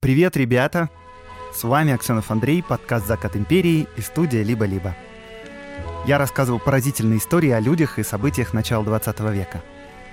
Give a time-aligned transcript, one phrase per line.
[0.00, 0.90] Привет, ребята!
[1.52, 4.94] С вами Аксенов Андрей, подкаст «Закат империи» и студия «Либо-либо».
[6.06, 9.60] Я рассказываю поразительные истории о людях и событиях начала 20 века.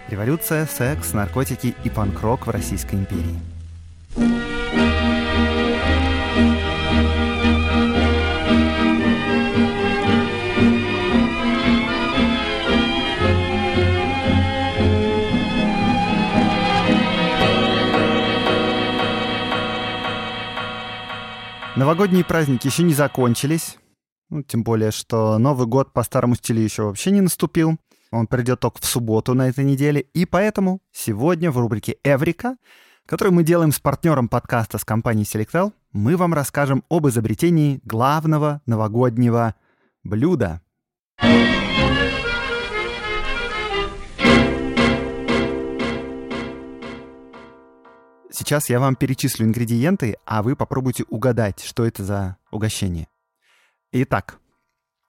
[0.09, 3.39] Революция, секс, наркотики и панк-рок в Российской империи.
[21.75, 23.77] Новогодние праздники еще не закончились.
[24.29, 27.77] Ну, тем более, что Новый год по старому стилю еще вообще не наступил.
[28.11, 29.99] Он придет только в субботу на этой неделе.
[30.13, 32.55] И поэтому сегодня в рубрике «Эврика»,
[33.05, 38.61] которую мы делаем с партнером подкаста с компанией Selectel, мы вам расскажем об изобретении главного
[38.65, 39.55] новогоднего
[40.05, 40.61] блюда.
[48.37, 53.07] Сейчас я вам перечислю ингредиенты, а вы попробуйте угадать, что это за угощение.
[53.93, 54.39] Итак,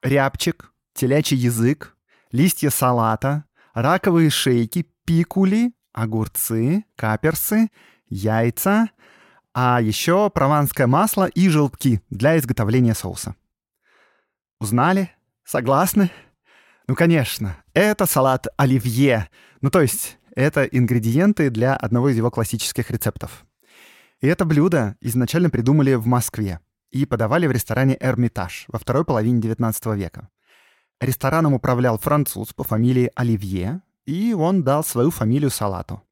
[0.01, 1.97] рябчик, телячий язык,
[2.31, 7.71] листья салата, раковые шейки, пикули, огурцы, каперсы,
[8.09, 8.91] яйца,
[9.53, 13.35] а еще прованское масло и желтки для изготовления соуса.
[14.61, 15.11] Узнали?
[15.43, 16.13] Согласны?
[16.87, 19.29] Ну, конечно, это салат оливье.
[19.63, 23.45] Ну, то есть это ингредиенты для одного из его классических рецептов.
[24.21, 26.61] И это блюдо изначально придумали в Москве
[26.93, 30.29] и подавали в ресторане «Эрмитаж» во второй половине XIX века.
[31.01, 36.03] Рестораном управлял француз по фамилии Оливье, и он дал свою фамилию салату.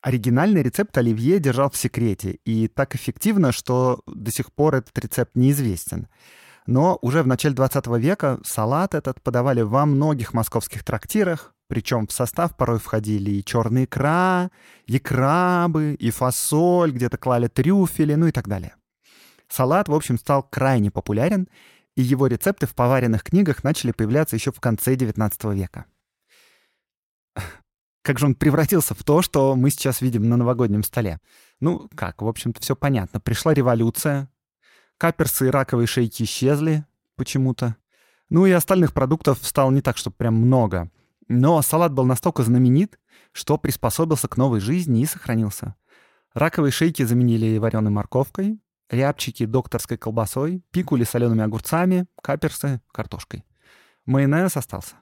[0.00, 5.34] Оригинальный рецепт оливье держал в секрете, и так эффективно, что до сих пор этот рецепт
[5.34, 6.08] неизвестен.
[6.66, 12.12] Но уже в начале 20 века салат этот подавали во многих московских трактирах, причем в
[12.12, 14.50] состав порой входили и черная икра,
[14.86, 18.74] и крабы, и фасоль, где-то клали трюфели, ну и так далее.
[19.48, 21.48] Салат, в общем, стал крайне популярен,
[21.94, 25.86] и его рецепты в поваренных книгах начали появляться еще в конце XIX века.
[28.02, 31.20] Как же он превратился в то, что мы сейчас видим на новогоднем столе?
[31.60, 33.20] Ну, как, в общем-то, все понятно.
[33.20, 34.28] Пришла революция,
[34.98, 37.76] каперсы и раковые шейки исчезли почему-то.
[38.28, 40.90] Ну и остальных продуктов стало не так, чтобы прям много.
[41.32, 42.98] Но салат был настолько знаменит,
[43.30, 45.76] что приспособился к новой жизни и сохранился.
[46.34, 48.58] Раковые шейки заменили вареной морковкой,
[48.90, 53.44] рябчики докторской колбасой, пикули солеными огурцами, каперсы картошкой.
[54.06, 54.96] Майонез остался.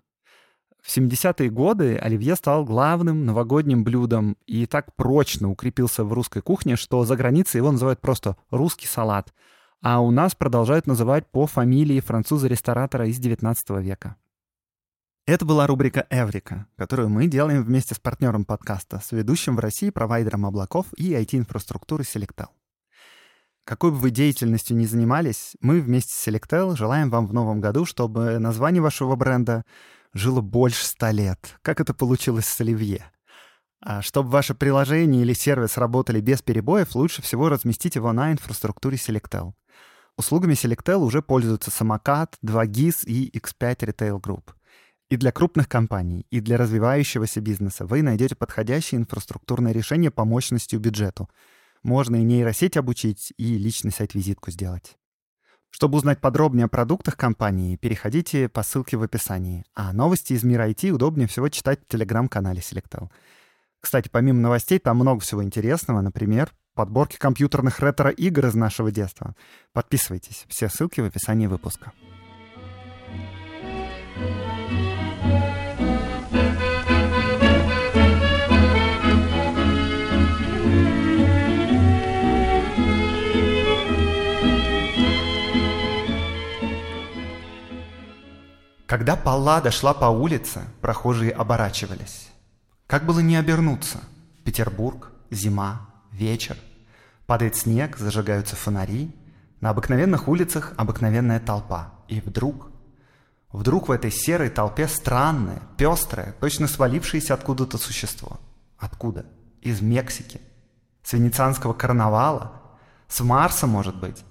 [0.82, 6.76] В 70-е годы оливье стал главным новогодним блюдом и так прочно укрепился в русской кухне,
[6.76, 9.32] что за границей его называют просто «русский салат»,
[9.80, 14.16] а у нас продолжают называть по фамилии француза-ресторатора из 19 века.
[15.28, 19.90] Это была рубрика «Эврика», которую мы делаем вместе с партнером подкаста, с ведущим в России
[19.90, 22.46] провайдером облаков и IT-инфраструктуры Selectel.
[23.64, 27.84] Какой бы вы деятельностью ни занимались, мы вместе с Selectel желаем вам в новом году,
[27.84, 29.66] чтобы название вашего бренда
[30.14, 33.04] жило больше ста лет, как это получилось с Оливье.
[33.82, 38.96] А чтобы ваше приложение или сервис работали без перебоев, лучше всего разместить его на инфраструктуре
[38.96, 39.52] Selectel.
[40.16, 44.54] Услугами Selectel уже пользуются Самокат, 2GIS и X5 Retail Group.
[45.08, 50.74] И для крупных компаний, и для развивающегося бизнеса вы найдете подходящее инфраструктурное решение по мощности
[50.74, 51.30] и бюджету.
[51.82, 54.98] Можно и нейросеть обучить, и личный сайт-визитку сделать.
[55.70, 59.64] Чтобы узнать подробнее о продуктах компании, переходите по ссылке в описании.
[59.74, 63.10] А новости из мира IT удобнее всего читать в телеграм-канале Selectel.
[63.80, 66.00] Кстати, помимо новостей, там много всего интересного.
[66.00, 69.34] Например, подборки компьютерных ретро-игр из нашего детства.
[69.72, 70.44] Подписывайтесь.
[70.48, 71.92] Все ссылки в описании выпуска.
[88.88, 92.30] Когда Паллада шла по улице, прохожие оборачивались.
[92.86, 93.98] Как было не обернуться?
[94.44, 96.56] Петербург, зима, вечер.
[97.26, 99.14] Падает снег, зажигаются фонари.
[99.60, 101.92] На обыкновенных улицах обыкновенная толпа.
[102.08, 102.70] И вдруг...
[103.52, 108.40] Вдруг в этой серой толпе странное, пестрое, точно свалившееся откуда-то существо.
[108.78, 109.26] Откуда?
[109.60, 110.40] Из Мексики.
[111.02, 112.62] С венецианского карнавала?
[113.06, 114.24] С Марса, может быть?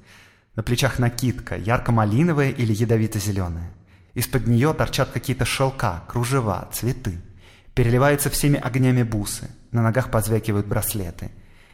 [0.55, 3.76] На плечах накидка, ярко-малиновая или ядовито-зеленая.
[4.17, 7.21] Из-под нее торчат какие-то шелка, кружева, цветы.
[7.75, 11.29] Переливаются всеми огнями бусы, на ногах позвякивают браслеты.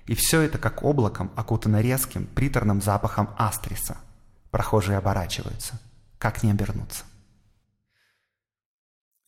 [0.08, 3.98] И все это как облаком окутано резким, приторным запахом астриса.
[4.52, 5.80] Прохожие оборачиваются.
[6.18, 7.06] Как не обернуться?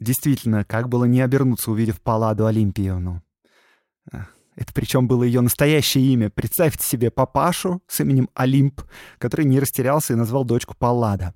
[0.01, 3.23] Действительно, как было не обернуться, увидев Палладу Олимпиевну?
[4.11, 6.29] Это причем было ее настоящее имя.
[6.29, 8.81] Представьте себе папашу с именем Олимп,
[9.19, 11.33] который не растерялся и назвал дочку Паллада.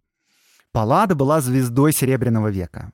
[0.72, 2.92] Паллада была звездой Серебряного века.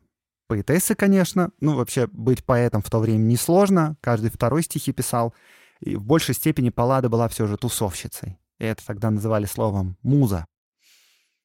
[0.48, 1.52] Поэтесса, конечно.
[1.60, 3.98] Ну, вообще, быть поэтом в то время несложно.
[4.02, 5.34] Каждый второй стихи писал.
[5.80, 8.38] И в большей степени Паллада была все же тусовщицей.
[8.60, 10.46] И это тогда называли словом «муза».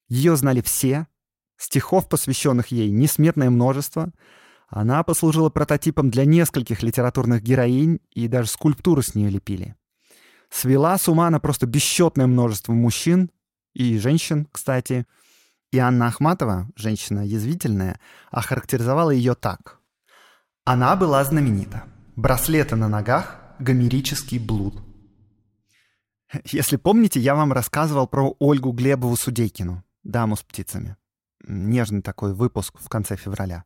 [0.09, 1.06] Ее знали все.
[1.56, 4.12] Стихов, посвященных ей, несметное множество—
[4.71, 9.75] она послужила прототипом для нескольких литературных героинь, и даже скульптуры с нее лепили.
[10.49, 13.31] Свела с ума она просто бесчетное множество мужчин
[13.75, 15.06] и женщин, кстати.
[15.73, 18.01] И Анна Ахматова, женщина язвительная,
[18.31, 19.79] охарактеризовала ее так.
[20.65, 21.85] Она была знаменита.
[22.17, 24.83] Браслеты на ногах, гомерический блуд.
[26.45, 30.97] Если помните, я вам рассказывал про Ольгу Глебову Судейкину, даму с птицами.
[31.47, 33.65] Нежный такой выпуск в конце февраля.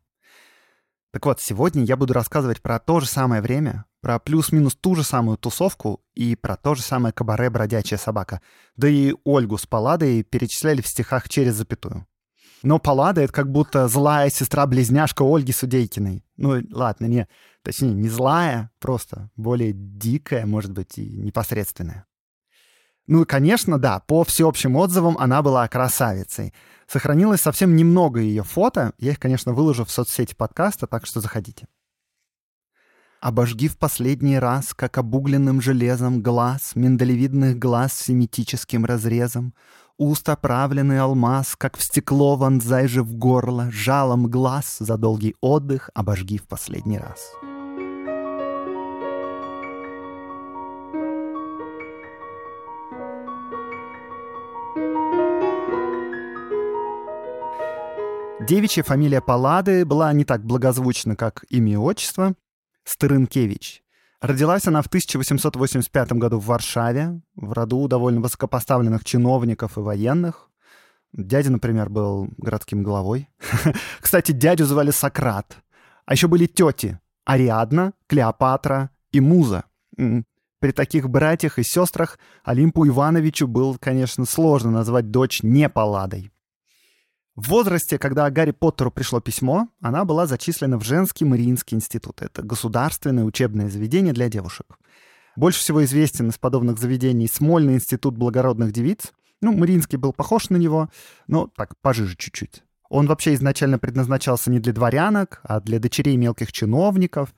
[1.11, 5.03] Так вот, сегодня я буду рассказывать про то же самое время, про плюс-минус ту же
[5.03, 8.43] самую тусовку и про то же самое кабаре «Бродячая собака».
[8.77, 12.07] Да и Ольгу с Палладой перечисляли в стихах через запятую.
[12.63, 16.23] Но Паллада— это как будто злая сестра-близняшка Ольги Судейкиной.
[16.37, 17.29] Ну, ладно, не,
[17.63, 22.05] точнее, не злая, просто более дикая, может быть, и непосредственная.
[23.07, 26.53] Ну, конечно, да, по всеобщим отзывам она была красавицей—
[26.87, 28.93] Сохранилось совсем немного ее фото.
[28.99, 31.67] Я их, конечно, выложу в соцсети подкаста, так что заходите.
[33.25, 39.55] Обожги в последний раз, как обугленным железом, глаз, миндалевидных глаз с семитическим разрезом,
[39.97, 45.89] уст оправленный алмаз, как в стекло вонзай же в горло, жалом глаз за долгий отдых
[45.95, 47.33] обожги в последний раз.
[58.47, 62.35] Девичья фамилия Паллады была не так благозвучна, как имя и отчество.
[62.85, 63.83] Стырынкевич.
[64.21, 70.49] Родилась она в 1885 году в Варшаве, в роду довольно высокопоставленных чиновников и военных.
[71.13, 73.29] Дядя, например, был городским главой.
[74.01, 75.59] Кстати, дядю звали Сократ.
[76.07, 79.65] А еще были тети Ариадна, Клеопатра и Муза.
[79.97, 86.33] При таких братьях и сестрах Олимпу Ивановичу было, конечно, сложно назвать дочь не Палладой.
[87.37, 92.23] В возрасте, когда Гарри Поттеру пришло письмо, она была зачислена в женский Мариинский институт.
[92.23, 94.79] Это государственное учебное заведение для девушек.
[95.35, 99.13] Больше всего известен из подобных заведений Смольный институт благородных девиц.
[99.41, 100.91] Ну, Мариинский был похож на него,
[101.27, 102.63] но так, пожиже чуть-чуть.
[102.89, 107.35] Он вообще изначально предназначался не для дворянок, а для дочерей мелких чиновников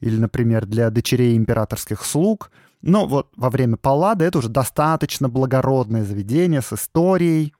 [0.00, 2.50] или, например, для дочерей императорских слуг.
[2.82, 7.54] Но вот во время Паллады это уже достаточно благородное заведение с историей,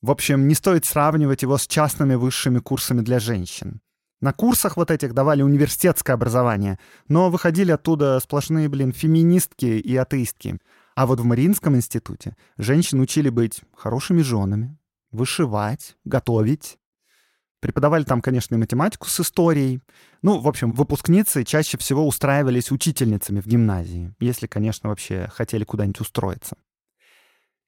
[0.00, 3.80] в общем, не стоит сравнивать его с частными высшими курсами для женщин.
[4.20, 6.78] На курсах вот этих давали университетское образование,
[7.08, 10.58] но выходили оттуда сплошные, блин, феминистки и атеистки.
[10.96, 14.76] А вот в Мариинском институте женщин учили быть хорошими женами,
[15.12, 16.78] вышивать, готовить.
[17.60, 19.80] Преподавали там, конечно, и математику с историей.
[20.22, 26.00] Ну, в общем, выпускницы чаще всего устраивались учительницами в гимназии, если, конечно, вообще хотели куда-нибудь
[26.00, 26.56] устроиться.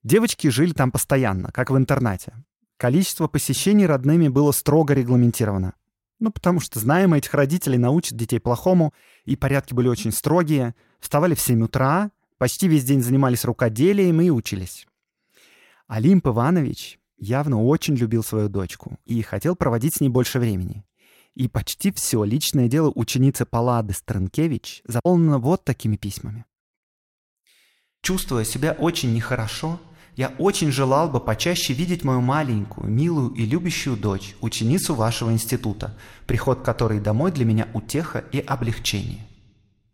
[0.03, 2.33] Девочки жили там постоянно, как в интернате.
[2.77, 5.73] Количество посещений родными было строго регламентировано.
[6.19, 8.93] Ну, потому что, знаем, этих родителей научат детей плохому,
[9.25, 10.75] и порядки были очень строгие.
[10.99, 14.87] Вставали в 7 утра, почти весь день занимались рукоделием и учились.
[15.87, 20.83] Олимп Иванович явно очень любил свою дочку и хотел проводить с ней больше времени.
[21.35, 26.45] И почти все личное дело ученицы Паллады Странкевич заполнено вот такими письмами.
[28.01, 29.79] Чувствуя себя очень нехорошо,
[30.15, 35.97] я очень желал бы почаще видеть мою маленькую, милую и любящую дочь, ученицу вашего института,
[36.27, 39.25] приход которой домой для меня утеха и облегчение.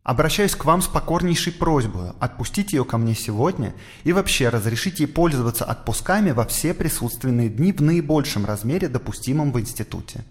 [0.04, 5.06] Обращаюсь к вам с покорнейшей просьбой отпустить ее ко мне сегодня и вообще разрешить ей
[5.06, 10.24] пользоваться отпусками во все присутственные дни в наибольшем размере, допустимом в институте.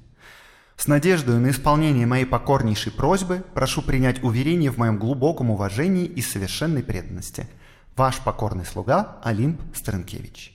[0.77, 6.23] С надеждой на исполнение моей покорнейшей просьбы прошу принять уверение в моем глубоком уважении и
[6.23, 7.47] совершенной преданности–
[7.97, 10.53] Ваш покорный слуга Олимп Стренкевич.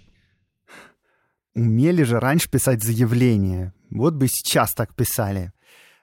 [1.56, 3.74] Умели же раньше писать заявления.
[3.90, 5.52] Вот бы сейчас так писали.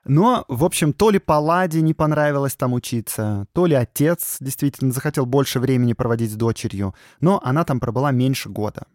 [0.05, 5.27] Но, в общем, то ли Палладе не понравилось там учиться, то ли отец действительно захотел
[5.27, 8.89] больше времени проводить с дочерью, но она там пробыла меньше года.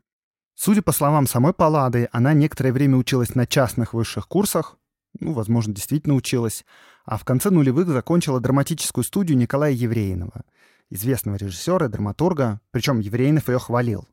[0.53, 4.77] Судя по словам самой Паллады, она некоторое время училась на частных высших курсах,
[5.17, 6.65] ну, возможно, действительно училась,
[7.05, 10.43] а в конце нулевых закончила драматическую студию Николая Евреинова—
[10.93, 14.07] известного режиссера, драматурга, причем Еврейнов ее хвалил.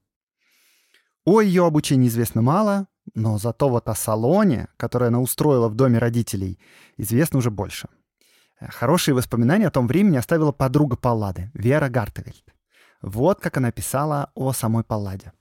[1.24, 5.98] О ее обучении известно мало, но зато вот о салоне, который она устроила в доме
[5.98, 6.58] родителей,
[6.96, 7.88] известно уже больше.
[8.58, 12.44] Хорошие воспоминания о том времени оставила подруга Паллады, Вера Гартевельд.
[13.02, 15.32] Вот как она писала о самой Палладе.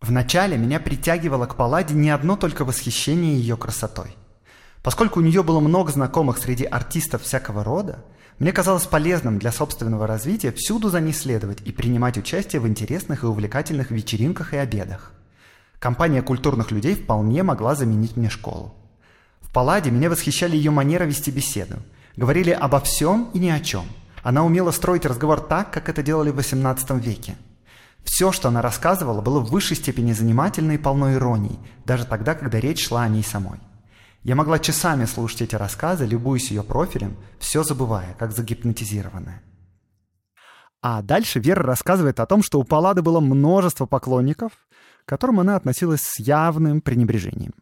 [0.00, 4.16] Вначале меня притягивало к Палладе не одно только восхищение ее красотой.
[4.82, 8.04] Поскольку у нее было много знакомых среди артистов всякого рода,
[8.38, 13.24] мне казалось полезным для собственного развития всюду за ней следовать и принимать участие в интересных
[13.24, 15.12] и увлекательных вечеринках и обедах.
[15.80, 18.74] Компания культурных людей вполне могла заменить мне школу.
[19.40, 21.76] В Палладе меня восхищали ее манера вести беседу.
[22.16, 23.86] Говорили обо всем и ни о чем.
[24.22, 27.36] Она умела строить разговор так, как это делали в XVIII веке.
[28.04, 32.60] Все, что она рассказывала, было в высшей степени занимательно и полно иронии, даже тогда, когда
[32.60, 33.58] речь шла о ней самой.
[34.22, 39.42] Я могла часами слушать эти рассказы, любуясь ее профилем, все забывая, как загипнотизированная.
[40.80, 44.52] А дальше Вера рассказывает о том, что у Паллады было множество поклонников,
[45.04, 47.54] к которым она относилась с явным пренебрежением.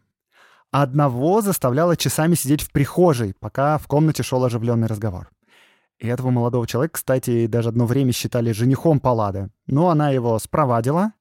[0.71, 5.29] Одного заставляла часами сидеть в прихожей, пока в комнате шел оживленный разговор.
[5.97, 9.49] И этого молодого человека, кстати, даже одно время считали женихом Паллады.
[9.65, 11.13] Но она его спровадила,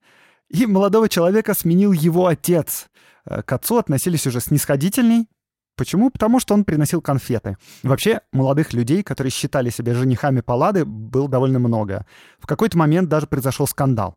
[0.49, 2.89] и молодого человека сменил его отец.
[3.27, 5.29] Э, к отцу относились уже снисходительней.
[5.77, 6.11] Почему?
[6.11, 7.59] Потому что он приносил конфеты.
[7.83, 12.07] Вообще, молодых людей, которые считали себя женихами Паллады, было довольно много.
[12.39, 14.17] В какой-то момент даже произошел скандал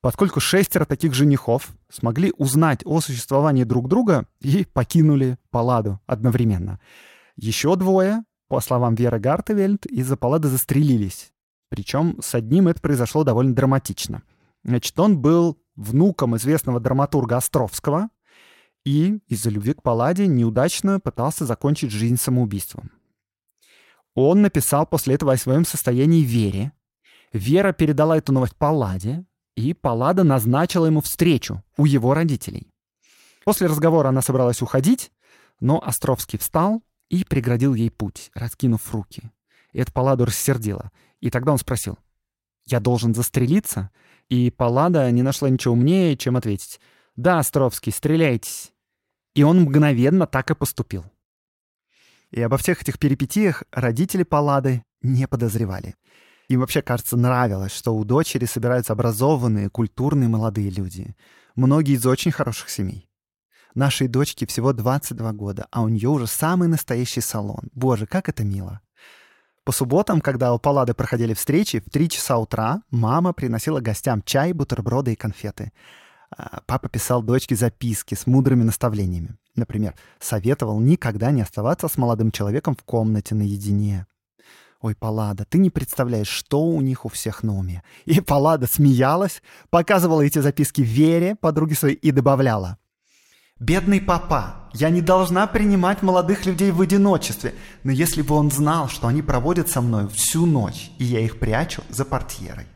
[0.00, 6.80] поскольку шестеро таких женихов смогли узнать о существовании друг друга и покинули Палладу одновременно.
[7.36, 11.32] Еще двое, по словам Веры Гартевельд, из-за Паллады застрелились.
[11.68, 14.22] Причем с одним это произошло довольно драматично.
[14.64, 18.08] Значит, он был внуком известного драматурга Островского
[18.88, 22.90] и из-за любви к Палладе неудачно пытался закончить жизнь самоубийством.
[24.14, 26.72] Он написал после этого о своем состоянии Вере.
[27.34, 29.26] Вера передала эту новость Палладе,
[29.56, 32.72] и Паллада назначила ему встречу у его родителей.
[33.44, 35.12] После разговора она собралась уходить,
[35.60, 39.30] но Островский встал и преградил ей путь, раскинув руки.
[39.74, 40.92] Это Палладу рассердило.
[41.20, 41.98] И тогда он спросил,
[42.64, 43.90] «Я должен застрелиться?»
[44.30, 46.80] И Паллада не нашла ничего умнее, чем ответить,
[47.16, 48.72] «Да, Островский, стреляйтесь».
[49.38, 51.04] И он мгновенно так и поступил.
[52.32, 55.94] И обо всех этих перипетиях родители Паллады не подозревали.
[56.48, 61.14] Им вообще, кажется, нравилось, что у дочери собираются образованные, культурные молодые люди.
[61.54, 63.08] Многие из очень хороших семей.
[63.76, 67.70] Нашей дочке всего 22 года, а у нее уже самый настоящий салон.
[67.74, 68.80] Боже, как это мило.
[69.62, 74.52] По субботам, когда у Паллады проходили встречи, в 3 часа утра мама приносила гостям чай,
[74.52, 75.70] бутерброды и конфеты.
[76.30, 79.36] А, папа писал дочке записки с мудрыми наставлениями.
[79.54, 84.06] Например, советовал никогда не оставаться с молодым человеком в комнате наедине.
[84.80, 87.82] Ой, Паллада, ты не представляешь, что у них у всех на уме.
[88.04, 92.78] И Паллада смеялась, показывала эти записки Вере, подруге своей, и добавляла.
[93.58, 98.88] «Бедный папа, я не должна принимать молодых людей в одиночестве, но если бы он знал,
[98.88, 102.66] что они проводят со мной всю ночь, и я их прячу за портьерой».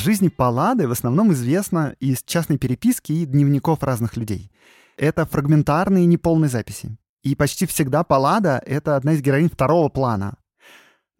[0.00, 4.50] Жизни Паллады в основном известно из частной переписки и дневников разных людей.
[4.96, 6.96] Это фрагментарные неполные записи.
[7.22, 10.36] И почти всегда Паллада— это одна из героинь второго плана.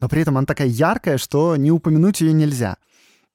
[0.01, 2.77] Но при этом она такая яркая, что не упомянуть ее нельзя.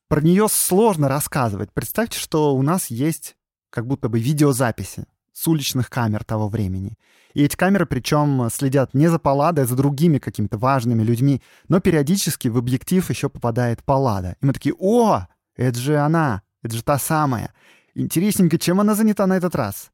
[0.08, 1.72] Про нее сложно рассказывать.
[1.74, 3.36] Представьте, что у нас есть
[3.70, 6.98] как будто бы видеозаписи с уличных камер того времени.
[7.34, 11.82] И эти камеры, причем, следят не за Палладой, а за другими какими-то важными людьми, но
[11.82, 14.38] периодически в объектив еще попадает Паллада.
[14.42, 17.54] И мы такие, о, это же она, это же та самая.
[17.94, 19.92] Интересненько, чем она занята на этот раз?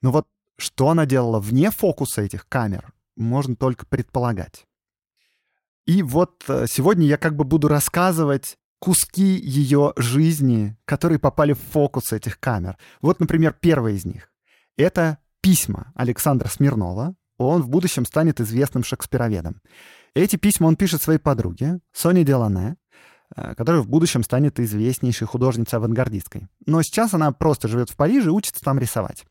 [0.00, 0.26] Но вот
[0.58, 4.66] что она делала вне фокуса этих камер, можно только предполагать.
[5.86, 11.58] И вот э, сегодня я как бы буду рассказывать куски ее жизни, которые попали в
[11.58, 12.76] фокус этих камер.
[13.00, 14.32] Вот, например, первый из них.
[14.76, 17.14] Это письма Александра Смирнова.
[17.38, 19.60] Он в будущем станет известным шекспироведом.
[20.14, 22.76] Эти письма он пишет своей подруге, Соне Делане,
[23.34, 26.48] которая в будущем станет известнейшей художницей авангардисткой.
[26.66, 29.24] Но сейчас она просто живет в Париже и учится там рисовать.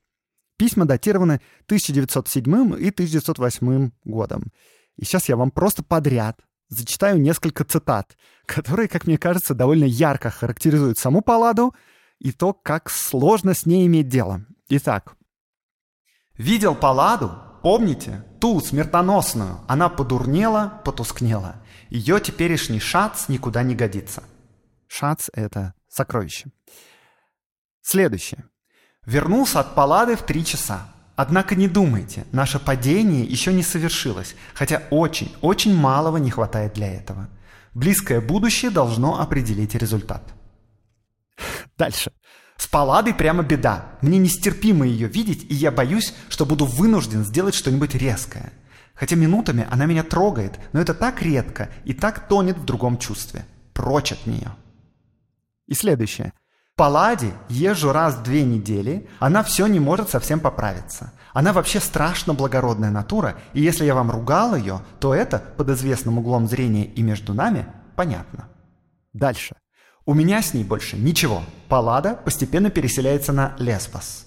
[0.58, 4.52] Письма датированы 1907 и 1908 годом.
[4.98, 6.40] И сейчас я вам просто подряд
[6.70, 8.16] зачитаю несколько цитат,
[8.46, 11.76] которые, как мне кажется, довольно ярко характеризуют саму Палладу
[12.20, 14.46] и то, как сложно с ней иметь дело.
[14.70, 15.16] Итак,
[16.38, 17.51] Видел Палладу?
[17.62, 18.24] Помните?
[18.40, 19.60] Ту, смертоносную.
[19.68, 21.58] Она подурнела, потускнела.
[21.90, 24.24] Ее теперешний шац никуда не годится.
[24.88, 26.52] Шац— это сокровище.
[27.82, 28.46] Следующее.
[29.06, 30.88] Вернулся от Паллады в три часа.
[31.16, 36.92] Однако не думайте, наше падение еще не совершилось, хотя очень, очень малого не хватает для
[36.92, 37.30] этого.
[37.74, 40.24] Близкое будущее должно определить результат.
[41.78, 42.12] Дальше.
[42.62, 43.86] С Палладой прямо беда.
[44.02, 48.54] Мне нестерпимо ее видеть, и я боюсь, что буду вынужден сделать что-нибудь резкое.
[48.94, 53.48] Хотя минутами она меня трогает, но это так редко и так тонет в другом чувстве.
[53.74, 54.56] Прочь от нее.
[55.68, 56.34] И следующее.
[56.76, 61.14] Палладе езжу раз в две недели, она все не может совсем поправиться.
[61.34, 66.20] Она вообще страшно благородная натура, и если я вам ругал ее, то это, под известным
[66.20, 67.66] углом зрения и между нами,
[67.96, 68.50] понятно.
[69.14, 69.56] Дальше.
[70.06, 71.44] У меня с ней больше ничего.
[71.70, 74.26] Паллада постепенно переселяется на Лесбос.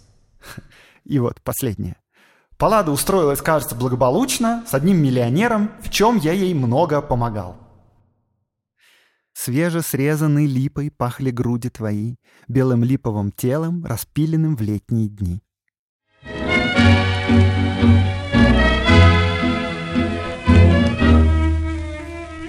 [1.05, 1.97] И вот последнее.
[2.57, 7.57] Паллада устроилась, кажется, благополучно, с одним миллионером, в чем я ей много помогал.
[9.33, 12.17] Свежесрезанной липой пахли груди твои,
[12.47, 15.43] белым липовым телом, распиленным в летние дни.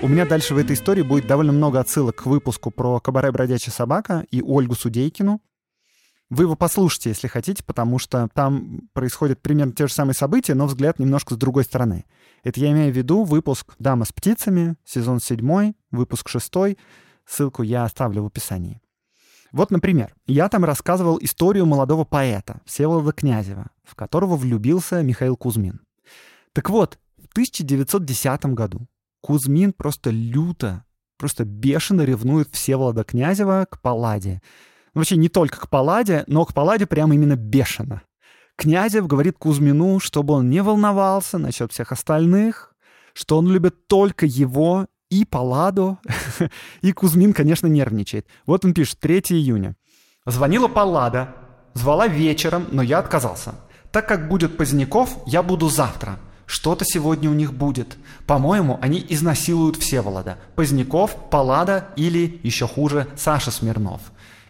[0.05, 3.73] У меня дальше в этой истории будет довольно много отсылок к выпуску про кабаре «Бродячая
[3.73, 5.41] собака» и Ольгу Судейкину.
[6.29, 10.67] Вы его послушайте, если хотите, потому что там происходят примерно те же самые события, но
[10.67, 12.05] взгляд немножко с другой стороны.
[12.43, 16.77] Это я имею в виду выпуск «Дама с птицами», сезон 7, выпуск 6.
[17.25, 18.83] Ссылку я оставлю в описании.
[19.51, 25.81] Вот, например, я там рассказывал историю молодого поэта Всеволода Князева, в которого влюбился Михаил Кузьмин.
[26.53, 28.87] Так вот, в 1910 году
[29.25, 30.83] Кузьмин просто люто,
[31.17, 34.39] просто бешено ревнует Всеволода Князева к Палладе.
[34.93, 38.03] Ну, вообще не только к Палладе, но к Палладе прямо именно бешено.
[38.55, 42.75] Князев говорит Кузьмину, чтобы он не волновался насчет всех остальных,
[43.13, 45.97] что он любит только его и Палладу.
[46.83, 48.27] и Кузьмин, конечно, нервничает.
[48.45, 49.75] Вот он пишет, 3 июня.
[50.27, 51.35] Звонила Паллада,
[51.73, 53.55] звала вечером, но я отказался.
[53.91, 56.19] Так как будет Поздняков, я буду завтра.
[56.45, 57.97] Что-то сегодня у них будет.
[58.27, 60.37] По-моему, они изнасилуют Всеволода.
[60.55, 64.01] Поздняков, Паллада или, еще хуже, Саша Смирнов.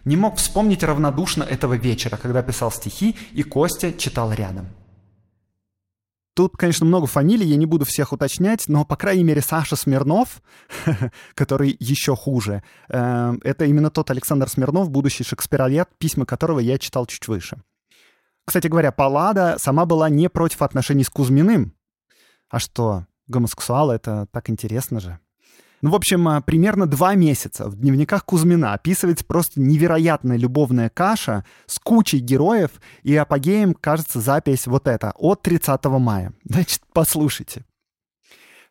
[0.04, 4.68] Не мог вспомнить равнодушно этого вечера, когда писал стихи, и Костя читал рядом.
[6.36, 10.42] Тут, конечно, много фамилий, я не буду всех уточнять, но, по крайней мере, Саша Смирнов,
[11.34, 17.06] который еще хуже, э, это именно тот Александр Смирнов, будущий шекспировед, письма которого я читал
[17.06, 17.56] чуть выше.
[18.44, 21.72] Кстати говоря, Паллада сама была не против отношений с Кузьминым,
[22.56, 25.18] а что, гомосексуал— это так интересно же.
[25.82, 31.44] Ну, в общем, а, примерно два месяца в дневниках Кузьмина описывается просто невероятная любовная каша
[31.66, 32.70] с кучей героев,
[33.02, 36.32] и апогеем кажется запись вот эта, от 30 мая.
[36.44, 37.66] Значит, послушайте.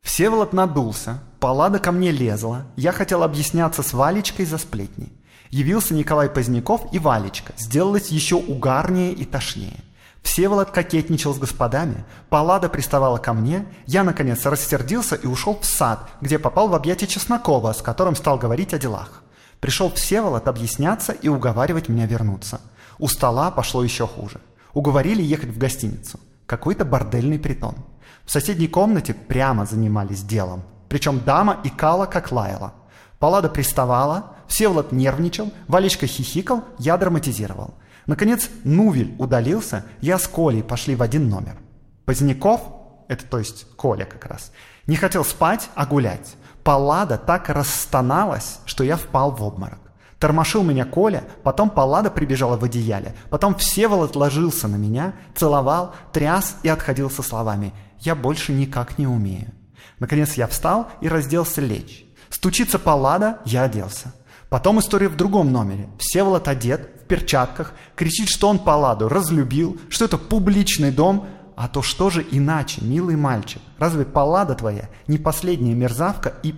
[0.02, 5.14] Всеволод надулся, Паллада ко мне лезла, я хотел объясняться с Валечкой за сплетни.
[5.52, 9.84] Явился Николай Поздняков и Валечка, сделалось еще угарнее и тошнее.
[10.26, 16.10] Всеволод кокетничал с господами, Паллада приставала ко мне, я, наконец, рассердился и ушел в сад,
[16.20, 19.22] где попал в объятия Чеснокова, с которым стал говорить о делах.
[19.60, 22.60] Пришел Всеволод объясняться и уговаривать меня вернуться.
[22.98, 24.42] У стола пошло еще хуже.
[24.74, 26.20] Уговорили ехать в гостиницу.
[26.48, 27.76] Какой-то бордельный притон.
[28.26, 30.64] В соседней комнате прямо занимались делом.
[30.90, 32.74] Причем дама икала, как лаяла.
[33.20, 40.96] Паллада приставала, Всеволод нервничал, Валечка хихикал, я драматизировал– Наконец, Нувель удалился, я с Колей пошли
[40.96, 41.58] в один номер.
[42.06, 42.62] Поздняков,
[43.08, 44.52] это то есть Коля как раз,
[44.88, 46.36] не хотел спать, а гулять.
[46.64, 49.80] Паллада так расстоналась, что я впал в обморок.
[50.20, 56.58] Тормошил меня Коля, потом Паллада прибежала в одеяле, потом Всеволод ложился на меня, целовал, тряс
[56.64, 59.52] и отходил со словами «Я больше никак не умею».
[60.00, 62.06] Наконец я встал и разделся лечь.
[62.30, 64.14] Стучится Паллада, я оделся.
[64.50, 65.90] Потом история в другом номере.
[66.00, 72.10] Всеволод одет, перчатках, кричит, что он Палладу разлюбил, что это публичный дом, а то что
[72.10, 73.62] же иначе, милый мальчик?
[73.78, 76.56] Разве Паллада твоя не последняя мерзавка и...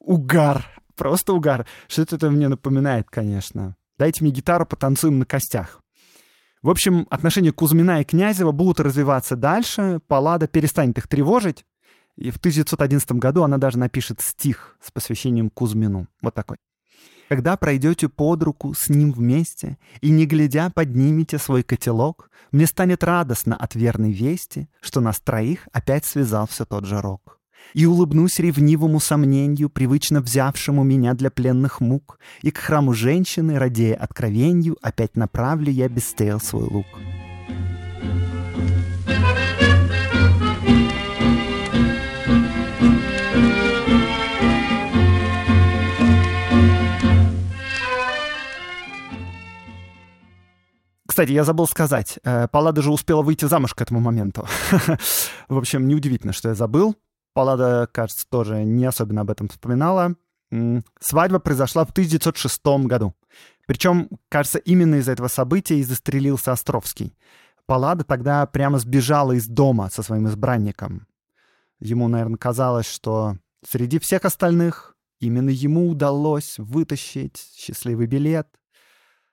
[0.00, 0.66] Угар.
[0.96, 1.66] Просто угар.
[1.86, 3.76] Что-то это мне напоминает, конечно.
[3.98, 5.80] Дайте мне гитару, потанцуем на костях.
[6.60, 11.64] В общем, отношения Кузьмина и Князева будут развиваться дальше, Паллада перестанет их тревожить,
[12.16, 16.08] и в 1911 году она даже напишет стих с посвящением Кузьмину.
[16.20, 16.56] Вот такой.
[17.28, 23.04] Когда пройдете под руку с ним вместе и, не глядя, поднимете свой котелок, мне станет
[23.04, 27.38] радостно от верной вести, что нас троих опять связал все тот же рок.
[27.74, 33.96] И улыбнусь ревнивому сомнению, привычно взявшему меня для пленных мук, и к храму женщины, радея
[33.96, 36.86] откровенью, опять направлю я без стрел свой лук.
[51.18, 54.46] Кстати, я забыл сказать, э, Паллада же успела выйти замуж к этому моменту.
[55.48, 56.94] В общем, неудивительно, что я забыл.
[57.32, 60.14] Паллада, кажется, тоже не особенно об этом вспоминала.
[61.00, 63.16] Свадьба произошла в 1906 году.
[63.66, 67.16] Причем, кажется, именно из-за этого события и застрелился Островский.
[67.66, 71.08] Паллада тогда прямо сбежала из дома со своим избранником.
[71.80, 78.46] Ему, наверное, казалось, что среди всех остальных именно ему удалось вытащить счастливый билет.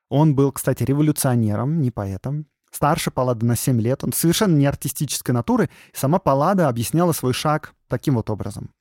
[0.09, 2.47] Он был, кстати, революционером, не поэтом.
[2.71, 4.03] Старше Паллада на 7 лет.
[4.03, 5.69] Он совершенно не артистической натуры.
[5.93, 8.71] Сама Паллада объясняла свой шаг таким вот образом.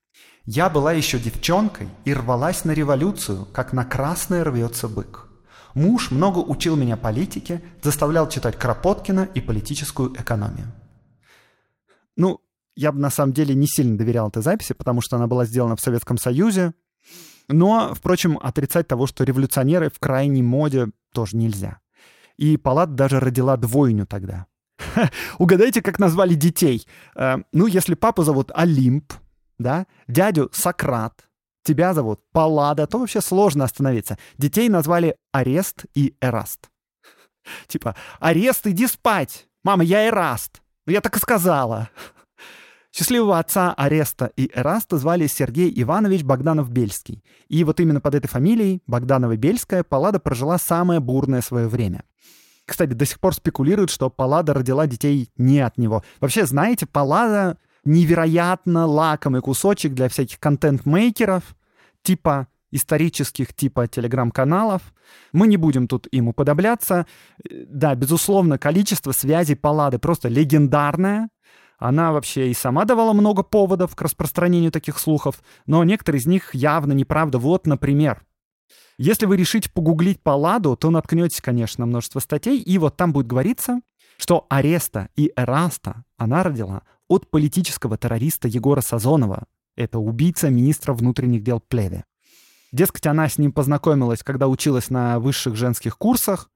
[0.45, 5.29] «Я была еще девчонкой и рвалась на революцию, как на красное рвется бык.
[5.75, 10.73] Муж много учил меня политике, заставлял читать Кропоткина и политическую экономию.
[12.17, 12.41] Ну,
[12.77, 15.77] я бы на самом деле не сильно доверял этой записи, потому что она была сделана
[15.77, 16.75] в Советском Союзе.
[17.49, 21.79] Но, впрочем, отрицать того, что революционеры в крайней моде, тоже нельзя.
[22.37, 24.47] И Палат даже родила двойню тогда.
[25.39, 26.87] Угадайте, как назвали детей.
[27.15, 29.13] Э, ну, если папу зовут Олимп,
[29.59, 31.29] да, дядю Сократ,
[31.63, 34.19] тебя зовут Паллада, то вообще сложно остановиться.
[34.37, 36.71] Детей назвали Арест и Эраст.
[37.69, 39.47] Типа, Арест, иди спать!
[39.63, 40.61] Мама, я Эраст!
[40.87, 41.89] Я так и сказала.
[42.97, 47.25] Счастливого отца Ареста и Эраста звали Сергей Иванович Богданов-Бельский.
[47.49, 52.05] И вот именно под этой фамилией, Богданова-Бельская, Паллада прожила самое бурное свое время.
[52.65, 56.05] Кстати, до сих пор спекулируют, что Паллада родила детей не от него.
[56.21, 61.43] Вообще, знаете, Паллада невероятно лакомый кусочек для всяких контент-мейкеров,
[62.03, 64.83] типа исторических типа телеграм-каналов.
[65.33, 67.07] Мы не будем тут им уподобляться.
[67.51, 71.29] Да, безусловно, количество связей Паллады просто легендарное.
[71.79, 76.55] Она вообще и сама давала много поводов к распространению таких слухов, но некоторые из них
[76.55, 77.39] явно неправда.
[77.39, 78.23] Вот, например,
[78.97, 83.27] если вы решите погуглить Палладу, то наткнетесь, конечно, на множество статей, и вот там будет
[83.27, 83.81] говориться,
[84.19, 89.45] что Ареста и Эраста она родила от политического террориста Егора Сазонова.
[89.77, 92.05] Это убийца министра внутренних дел Плеве.
[92.71, 96.51] Дескать, она с ним познакомилась, когда училась на высших женских курсах.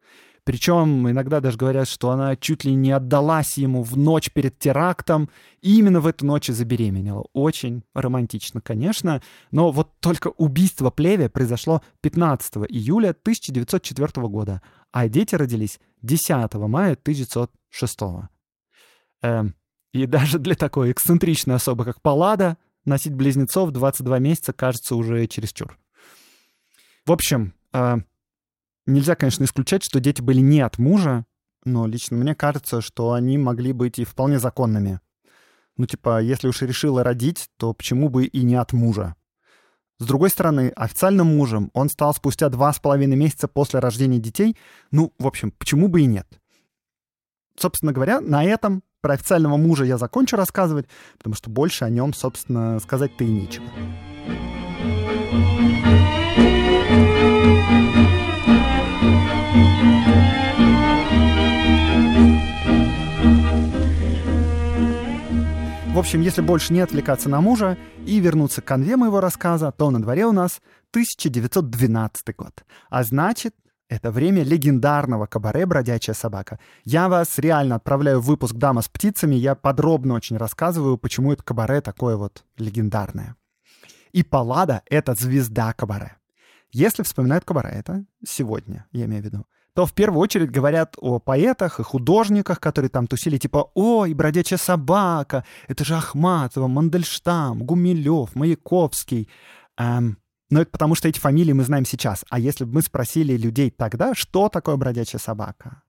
[0.48, 5.28] Причем иногда даже говорят, что она чуть ли не отдалась ему в ночь перед терактом,
[5.60, 7.26] и именно в эту ночь и забеременела.
[7.34, 15.34] Очень романтично, конечно, но вот только убийство Плеве произошло 15 июля 1904 года, а дети
[15.34, 17.98] родились 10 мая 1906.
[19.20, 19.54] Эм,
[19.92, 22.56] и даже для такой эксцентричной особы, как Паллада,
[22.86, 25.78] носить близнецов 22 месяца кажется уже чересчур.
[27.04, 27.98] В общем, э,
[28.88, 31.24] нельзя, конечно, исключать, что дети были не от мужа,
[31.64, 35.00] но лично мне кажется, что они могли быть и вполне законными.
[35.76, 39.14] Ну, типа, если уж решила родить, то почему бы и не от мужа?
[40.00, 44.56] С другой стороны, официальным мужем он стал спустя два с половиной месяца после рождения детей.
[44.90, 46.26] Ну, в общем, почему бы и нет?
[47.56, 52.12] Собственно говоря, на этом про официального мужа я закончу рассказывать, потому что больше о нем,
[52.14, 53.66] собственно, сказать-то и нечего.
[65.98, 69.90] В общем, если больше не отвлекаться на мужа и вернуться к конве моего рассказа, то
[69.90, 70.60] на дворе у нас
[70.92, 72.64] 1912 год.
[72.88, 73.52] А значит,
[73.88, 76.60] это время легендарного кабаре «Бродячая собака».
[76.84, 79.34] Я вас реально отправляю в выпуск «Дама с птицами».
[79.34, 83.34] Я подробно очень рассказываю, почему это кабаре такое вот легендарное.
[84.12, 86.17] И Паллада— это звезда кабаре.
[86.70, 91.18] Если вспоминают кабаре, это сегодня, я имею в виду, то в первую очередь говорят о
[91.18, 98.34] поэтах и художниках, которые там тусили, типа «Ой, бродячая собака, это же Ахматова, Мандельштам, Гумилев,
[98.34, 99.28] Маяковский».
[99.78, 100.18] Эм,
[100.50, 102.24] но это потому, что эти фамилии мы знаем сейчас.
[102.28, 105.82] А если бы мы спросили людей тогда, что такое бродячая собака,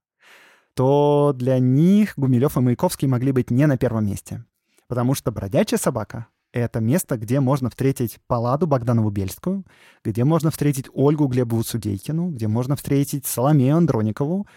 [0.76, 4.46] то для них Гумилев и Маяковский могли быть не на первом месте.
[4.88, 9.66] Потому что бродячая собака— это место, где можно встретить Паладу Богданову-Бельскую,
[10.04, 14.48] где можно встретить Ольгу Глебову Судейкину, где можно встретить Соломею Андроникову.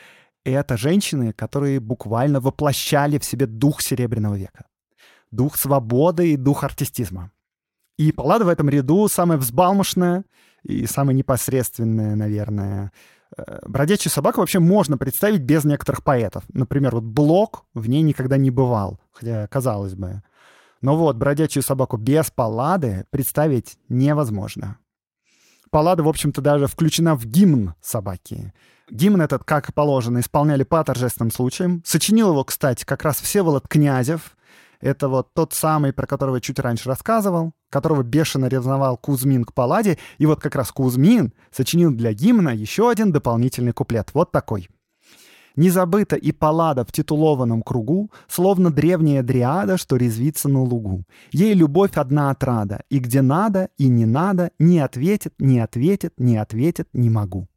[0.45, 4.67] Это женщины, которые буквально воплощали в себе дух Серебряного века.
[5.31, 7.31] Дух свободы и дух артистизма.
[7.99, 10.25] И Паллада в этом ряду самая взбалмошная
[10.63, 12.93] и самая непосредственная, наверное.
[13.37, 16.45] Э, Бродячую собаку вообще можно представить без некоторых поэтов.
[16.53, 20.23] Например, вот Блок в ней никогда не бывал, хотя казалось бы.
[20.83, 24.79] Но вот бродячую собаку без паллады представить невозможно.
[25.71, 28.53] Паллада, в общем-то, даже включена в гимн собаки.
[28.91, 31.83] Гимн этот, как положено, исполняли по торжественным случаям.
[31.87, 34.37] Сочинил его, кстати, как раз Всеволод Князев,
[34.83, 39.55] это вот тот самый, про которого я чуть раньше рассказывал, которого бешено ревновал Кузьмин к
[39.55, 39.97] Палладе.
[40.19, 44.11] И вот как раз Кузьмин сочинил для гимна еще один дополнительный куплет.
[44.13, 44.69] Вот такой.
[45.57, 51.05] Не забыта и паллада в титулованном кругу, словно древняя дриада, что резвится на лугу.
[51.31, 56.37] Ей любовь одна отрада, и где надо, и не надо, не ответит, не ответит, не
[56.37, 57.49] ответит, не могу.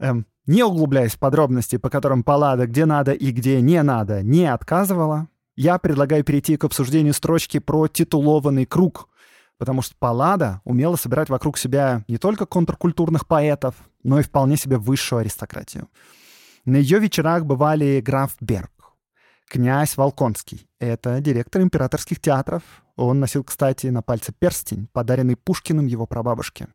[0.00, 4.46] Эм, не углубляясь в подробности, по которым паллада где надо и где не надо не
[4.46, 9.08] отказывала, я предлагаю перейти к обсуждению строчки про титулованный круг,
[9.58, 14.76] потому что Паллада умела собирать вокруг себя не только контркультурных поэтов, но и вполне себе
[14.76, 15.88] высшую аристократию.
[16.64, 18.70] На ее вечерах бывали граф Берг,
[19.48, 20.68] князь Волконский.
[20.78, 22.62] Это директор императорских театров.
[22.96, 26.68] Он носил, кстати, на пальце перстень, подаренный Пушкиным его прабабушке.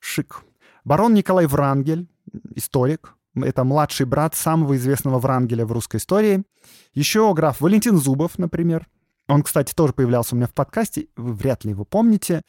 [0.00, 0.42] Шик.
[0.84, 2.06] Барон Николай Врангель,
[2.54, 3.14] историк.
[3.34, 6.44] Это младший брат самого известного Врангеля в русской истории.
[6.92, 8.86] Еще граф Валентин Зубов, например.
[9.28, 11.08] Он, кстати, тоже появлялся у меня в подкасте.
[11.16, 12.42] Вы вряд ли его помните.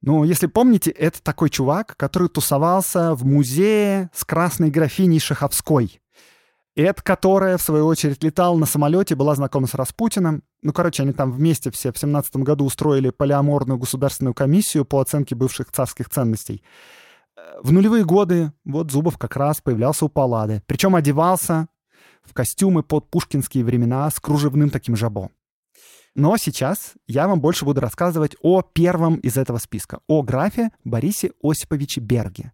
[0.00, 6.00] Ну, если помните, это такой чувак, который тусовался в музее с красной графиней Шаховской.
[6.76, 10.44] Эд, которая, в свою очередь, летал на самолете, была знакома с Распутиным.
[10.62, 15.34] Ну, короче, они там вместе все в 17 году устроили полиаморную государственную комиссию по оценке
[15.34, 16.62] бывших царских ценностей.
[17.36, 20.62] Э, в нулевые годы вот Зубов как раз появлялся у Паллады.
[20.66, 21.66] Причем одевался
[22.22, 25.30] в костюмы под пушкинские времена с кружевным таким жабо.
[26.18, 31.30] Но сейчас я вам больше буду рассказывать о первом из этого списка, о графе Борисе
[31.40, 32.52] Осиповиче Берге.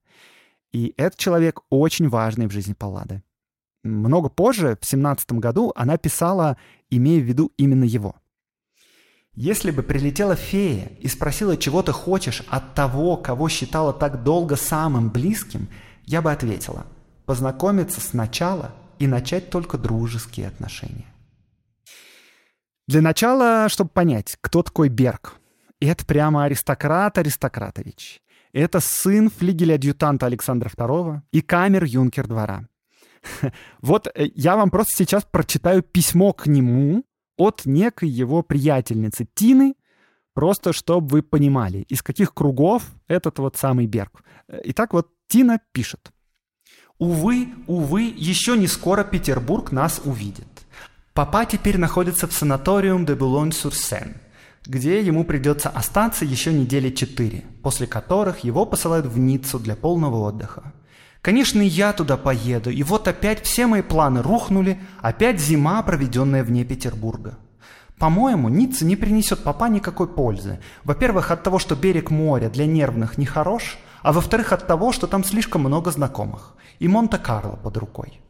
[0.70, 3.22] И этот человек очень важный в жизни Паллады.
[3.82, 6.58] Много позже, в 17 году, она писала,
[6.90, 8.16] имея в виду именно его.
[9.32, 14.56] «Если бы прилетела фея и спросила, чего ты хочешь от того, кого считала так долго
[14.56, 15.68] самым близким,
[16.04, 16.84] я бы ответила–
[17.24, 21.13] познакомиться сначала и начать только дружеские отношения.
[22.86, 25.34] Для начала, чтобы понять, кто такой Берг.
[25.80, 28.20] Это прямо аристократ Аристократович.
[28.52, 32.68] Это сын флигеля-адъютанта Александра II и камер-юнкер двора.
[33.80, 37.04] Вот э, я вам просто сейчас прочитаю письмо к нему
[37.36, 39.74] от некой его приятельницы Тины,
[40.34, 44.22] просто чтобы вы понимали, из каких кругов этот вот самый Берг.
[44.46, 46.12] Э, итак, вот Тина пишет.
[46.98, 50.53] «Увы, увы, еще не скоро Петербург нас увидит.
[51.14, 54.16] Папа теперь находится в санаториум де Булонь-Сюр-Сен,
[54.66, 60.16] где ему придется остаться еще недели четыре, после которых его посылают в Ниццу для полного
[60.26, 60.72] отдыха.
[61.22, 66.42] Конечно, и я туда поеду, и вот опять все мои планы рухнули, опять зима, проведенная
[66.42, 67.38] вне Петербурга.
[67.96, 70.58] По-моему, Ницца не принесет папа никакой пользы.
[70.82, 75.06] Во-первых, от того, что берег моря для нервных не хорош, а во-вторых, от того, что
[75.06, 76.56] там слишком много знакомых.
[76.80, 78.20] И Монте-Карло под рукой.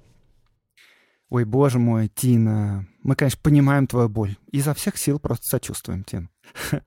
[1.31, 4.37] Ой, боже мой, Тина, мы, конечно, понимаем твою боль.
[4.53, 6.31] Изо всех сил просто сочувствуем, Тин.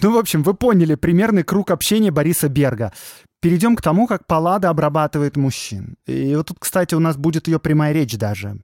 [0.00, 2.92] Ну, в общем, вы поняли примерный круг общения Бориса Берга.
[3.40, 5.96] Перейдем к тому, как Паллада обрабатывает мужчин.
[6.04, 8.58] И вот тут, кстати, у нас будет ее прямая речь даже.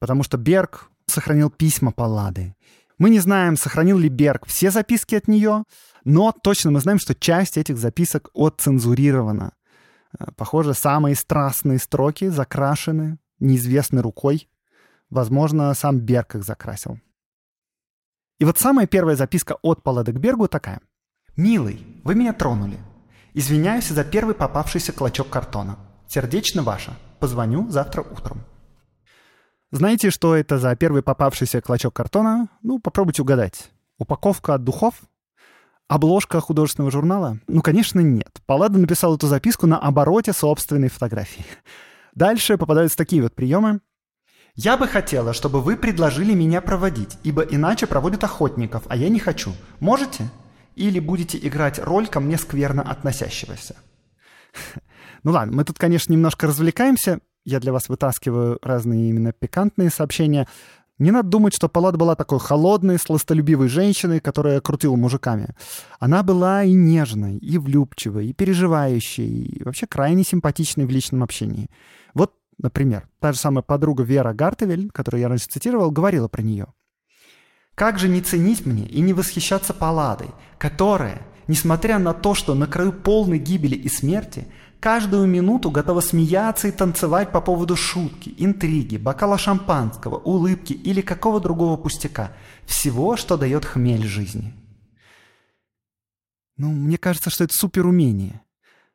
[0.00, 2.56] Потому что Берг сохранил письма Паллады.
[2.98, 5.64] Мы не знаем, сохранил ли Берг все записки от нее,
[6.04, 9.52] но точно мы знаем, что часть этих записок отцензурирована.
[10.18, 14.48] Э, похоже, самые страстные строки закрашены неизвестной рукой
[15.10, 16.98] Возможно, сам Берг их закрасил.
[18.38, 20.80] И вот самая первая записка от Паллады к Бергу такая.
[21.36, 22.78] «Милый, вы меня тронули.
[23.32, 25.78] Извиняюсь за первый попавшийся клочок картона.
[26.08, 26.92] Сердечно ваша.
[27.20, 28.40] Позвоню завтра утром».
[29.70, 32.48] Знаете, что это за первый попавшийся клочок картона?
[32.62, 33.70] Ну, попробуйте угадать.
[33.98, 34.94] Упаковка от духов?
[35.88, 37.38] Обложка художественного журнала?
[37.46, 38.40] Ну, конечно, нет.
[38.46, 41.44] Паллада написал эту записку на обороте собственной фотографии.
[42.16, 43.80] Дальше попадаются такие вот приемы.
[44.54, 49.20] Я бы хотела, чтобы вы предложили меня проводить, ибо иначе проводят охотников, а я не
[49.20, 49.52] хочу.
[49.80, 50.30] Можете?
[50.76, 53.76] Или будете играть роль ко мне скверно относящегося?
[55.22, 57.18] Ну ладно, мы тут, конечно, немножко развлекаемся.
[57.44, 60.46] Я для вас вытаскиваю разные именно пикантные сообщения.
[60.98, 65.48] Не надо думать, что Паллада была такой холодной, сластолюбивой женщиной, которая крутила мужиками.
[65.98, 71.70] Она была и нежной, и влюбчивой, и переживающей, и вообще крайне симпатичной в личном общении.
[72.58, 76.66] Например, та же самая подруга Вера Гартевель, которую я раньше цитировал, говорила про нее.
[77.74, 82.66] «Как же не ценить мне и не восхищаться Палладой, которая, несмотря на то, что на
[82.66, 84.46] краю полной гибели и смерти,
[84.80, 91.38] каждую минуту готова смеяться и танцевать по поводу шутки, интриги, бокала шампанского, улыбки или какого
[91.38, 92.32] другого пустяка,
[92.64, 94.54] всего, что дает хмель жизни».
[96.56, 98.40] Ну, мне кажется, что это суперумение,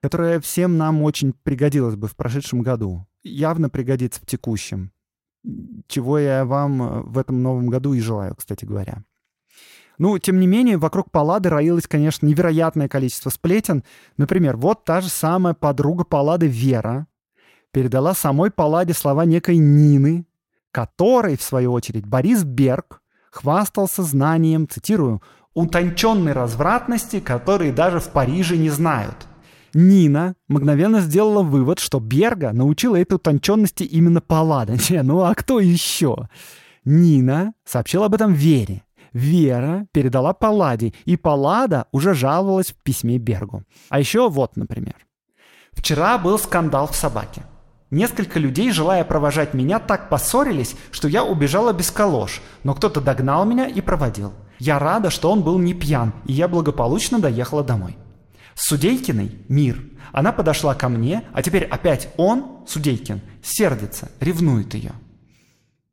[0.01, 4.91] которое всем нам очень пригодилось бы в прошедшем году явно пригодится в текущем.
[5.87, 9.03] Чего я вам э, в этом новом году и желаю, кстати говоря.
[9.97, 13.83] Ну, тем не менее, вокруг Паллады роилось, конечно, невероятное количество сплетен.
[14.17, 17.07] Например, вот та же самая подруга Паллады Вера
[17.71, 20.25] передала самой Палладе слова некой Нины,
[20.71, 25.21] которой, в свою очередь, Борис Берг хвастался знанием, цитирую,
[25.53, 29.27] «утонченной развратности, которые даже в Париже не знают».
[29.73, 34.73] Нина мгновенно сделала вывод, что Берга научила этой утонченности именно Паллада.
[34.89, 36.27] Не, ну а кто еще?
[36.83, 38.83] Нина сообщила об этом Вере.
[39.13, 43.63] Вера передала Палладе, и Паллада уже жаловалась в письме Бергу.
[43.89, 44.95] А еще вот, например.
[45.73, 47.43] «Вчера был скандал в собаке.
[47.91, 53.45] Несколько людей, желая провожать меня, так поссорились, что я убежала без колош, но кто-то догнал
[53.45, 54.33] меня и проводил.
[54.59, 57.97] Я рада, что он был не пьян, и я благополучно доехала домой.
[58.55, 59.81] Судейкиной мир.
[60.11, 64.93] Она подошла ко мне, а теперь опять он, Судейкин, сердится, ревнует ее.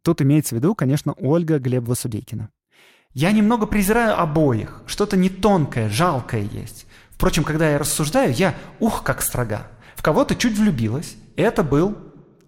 [0.02, 2.50] Тут имеется в виду, конечно, Ольга Глебова Судейкина.
[3.14, 6.86] Я немного презираю обоих, что-то не тонкое, жалкое есть.
[7.10, 9.66] Впрочем, когда я рассуждаю, я, ух, как строга.
[9.96, 11.96] В кого-то чуть влюбилась, это был...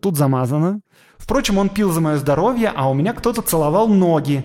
[0.00, 0.80] Тут замазано.
[1.18, 4.44] Впрочем, он пил за мое здоровье, а у меня кто-то целовал ноги.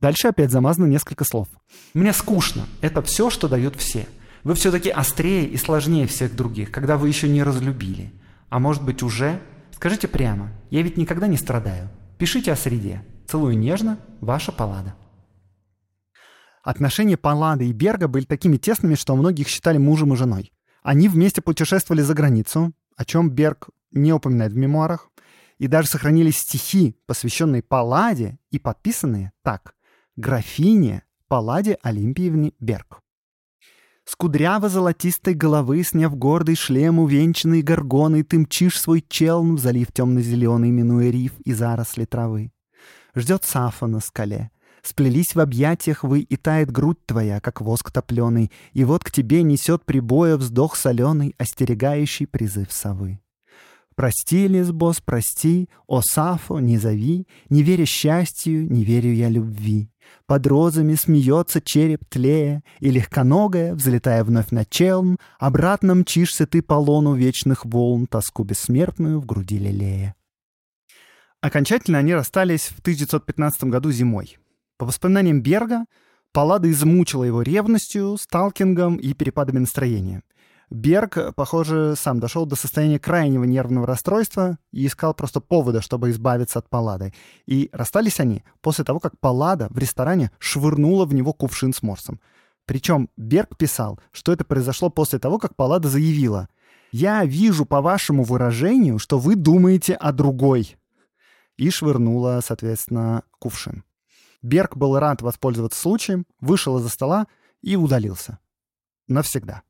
[0.00, 1.48] Дальше опять замазано несколько слов.
[1.94, 2.66] Мне скучно.
[2.80, 4.06] Это все, что дают все.
[4.44, 8.12] Вы все-таки острее и сложнее всех других, когда вы еще не разлюбили.
[8.50, 9.40] А может быть уже?
[9.72, 10.52] Скажите прямо.
[10.70, 11.88] Я ведь никогда не страдаю.
[12.18, 13.02] Пишите о среде.
[13.26, 13.98] Целую нежно.
[14.20, 14.94] Ваша Паллада.
[16.62, 20.52] Отношения Паллады и Берга были такими тесными, что многих считали мужем и женой.
[20.82, 25.10] Они вместе путешествовали за границу, о чем Берг не упоминает в мемуарах,
[25.58, 29.74] и даже сохранились стихи, посвященные Палладе и подписанные так
[30.16, 33.03] «Графине Палладе Олимпиевне Берг».
[34.04, 40.70] С кудряво-золотистой головы, сняв гордый шлем, увенчанный горгоной, ты мчишь свой челн в залив темно-зеленый,
[40.70, 42.52] минуя риф и заросли травы.
[43.14, 44.50] Ждет Сафа на скале.
[44.82, 49.42] Сплелись в объятиях вы, и тает грудь твоя, как воск топленый, и вот к тебе
[49.42, 53.20] несет прибоя вздох соленый, остерегающий призыв совы.
[53.96, 59.88] Прости, Лесбос, прости, о Сафо, не зови, не веря счастью, не верю я любви.
[60.26, 66.74] Под розами смеется череп тлея, и легконогая, взлетая вновь на челн, обратно мчишься ты по
[66.74, 70.14] лону вечных волн, тоску бессмертную в груди лелея.
[71.40, 74.38] Окончательно они расстались в 1915 году зимой.
[74.76, 75.84] По воспоминаниям Берга,
[76.32, 80.22] Паллада измучила его ревностью, сталкингом и перепадами настроения—
[80.74, 86.58] Берг, похоже, сам дошел до состояния крайнего нервного расстройства и искал просто повода, чтобы избавиться
[86.58, 87.14] от Паллады.
[87.46, 92.20] И расстались они после того, как Паллада в ресторане швырнула в него кувшин с морсом.
[92.66, 96.48] Причем Берг писал, что это произошло после того, как Паллада заявила
[96.90, 100.76] «Я вижу по вашему выражению, что вы думаете о другой».
[101.56, 103.84] И швырнула, соответственно, кувшин.
[104.42, 107.28] Берг был рад воспользоваться случаем, вышел из-за стола
[107.62, 108.40] и удалился.
[109.06, 109.62] Навсегда.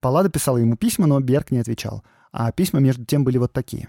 [0.00, 2.04] Паллада писала ему письма, но Берг не отвечал.
[2.30, 3.88] А письма между тем были вот такие.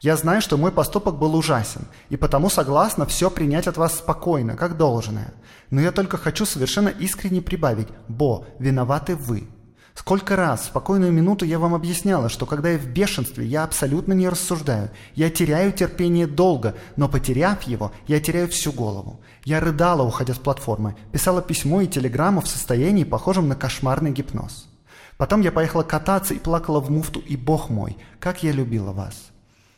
[0.00, 4.56] «Я знаю, что мой поступок был ужасен, и потому согласна все принять от вас спокойно,
[4.56, 5.34] как должное.
[5.70, 9.48] Но я только хочу совершенно искренне прибавить, Бо, виноваты вы.
[9.94, 14.12] Сколько раз в спокойную минуту я вам объясняла, что когда я в бешенстве, я абсолютно
[14.12, 14.90] не рассуждаю.
[15.14, 19.20] Я теряю терпение долго, но потеряв его, я теряю всю голову.
[19.44, 24.68] Я рыдала, уходя с платформы, писала письмо и телеграмму в состоянии, похожем на кошмарный гипноз.
[25.16, 29.30] Потом я поехала кататься и плакала в муфту, и бог мой, как я любила вас.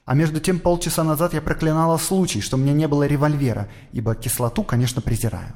[0.05, 4.15] А между тем полчаса назад я проклинала случай, что у меня не было револьвера, ибо
[4.15, 5.53] кислоту, конечно, презираю.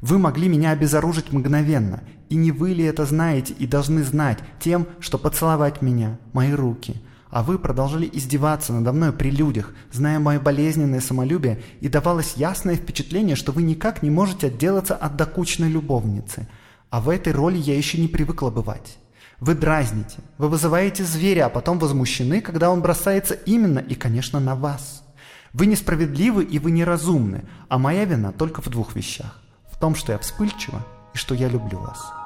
[0.00, 4.88] Вы могли меня обезоружить мгновенно, и не вы ли это знаете и должны знать тем,
[4.98, 10.40] что поцеловать меня, мои руки, а вы продолжали издеваться надо мной при людях, зная мое
[10.40, 16.48] болезненное самолюбие, и давалось ясное впечатление, что вы никак не можете отделаться от докучной любовницы.
[16.90, 18.98] А в этой роли я еще не привыкла бывать.
[19.42, 24.54] Вы дразните, вы вызываете зверя, а потом возмущены, когда он бросается именно и, конечно, на
[24.54, 25.02] вас.
[25.52, 29.40] Вы несправедливы и вы неразумны, а моя вина только в двух вещах.
[29.68, 32.21] В том, что я вспыльчива и что я люблю вас.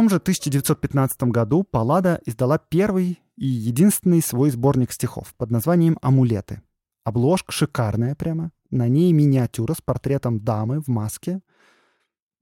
[0.00, 6.62] Том же 1915 году Паллада издала первый и единственный свой сборник стихов под названием «Амулеты».
[7.04, 8.50] Обложка шикарная прямо.
[8.70, 11.42] На ней миниатюра с портретом дамы в маске.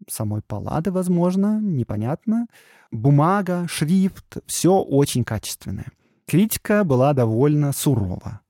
[0.09, 2.47] Самой Паллады, возможно, непонятно.
[2.93, 5.91] Бумага, шрифт— все очень качественное.
[6.29, 8.43] Критика была довольно сурова,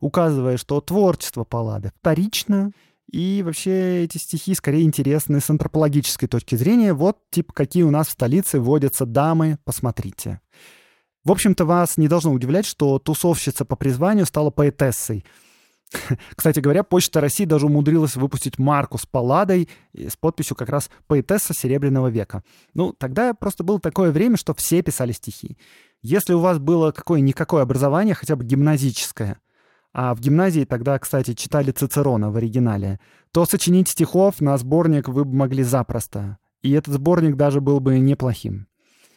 [0.00, 2.72] указывая, что творчество Паллады вторично—
[3.10, 6.92] и вообще эти стихи скорее интересны с антропологической точки зрения.
[6.92, 10.40] Вот, типа, какие у нас в столице водятся дамы, посмотрите.
[11.24, 15.24] В общем-то, вас не должно удивлять, что тусовщица по призванию стала поэтессой.
[16.36, 21.54] Кстати говоря, Почта России даже умудрилась выпустить марку с палладой с подписью как раз «Поэтесса
[21.54, 22.42] Серебряного века».
[22.74, 25.56] Ну, тогда просто было такое время, что все писали стихи.
[26.02, 29.38] Если у вас было какое-никакое образование, хотя бы гимназическое,
[29.98, 33.00] а в гимназии тогда, кстати, читали Цицерона в оригинале,
[33.32, 36.36] то сочинить стихов на сборник вы бы могли запросто.
[36.60, 38.66] И этот сборник даже был бы неплохим.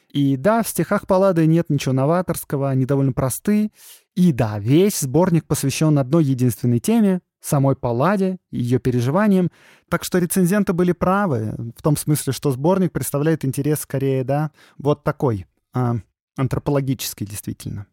[0.08, 3.74] И да, в стихах Паллады нет ничего новаторского, они довольно просты.
[4.16, 9.52] И да, весь сборник посвящен одной единственной теме— самой Палладе ее переживаниям.
[9.90, 15.04] Так что рецензенты были правы, в том смысле, что сборник представляет интерес скорее, да, вот
[15.04, 15.98] такой, а,
[16.38, 17.86] антропологический действительно.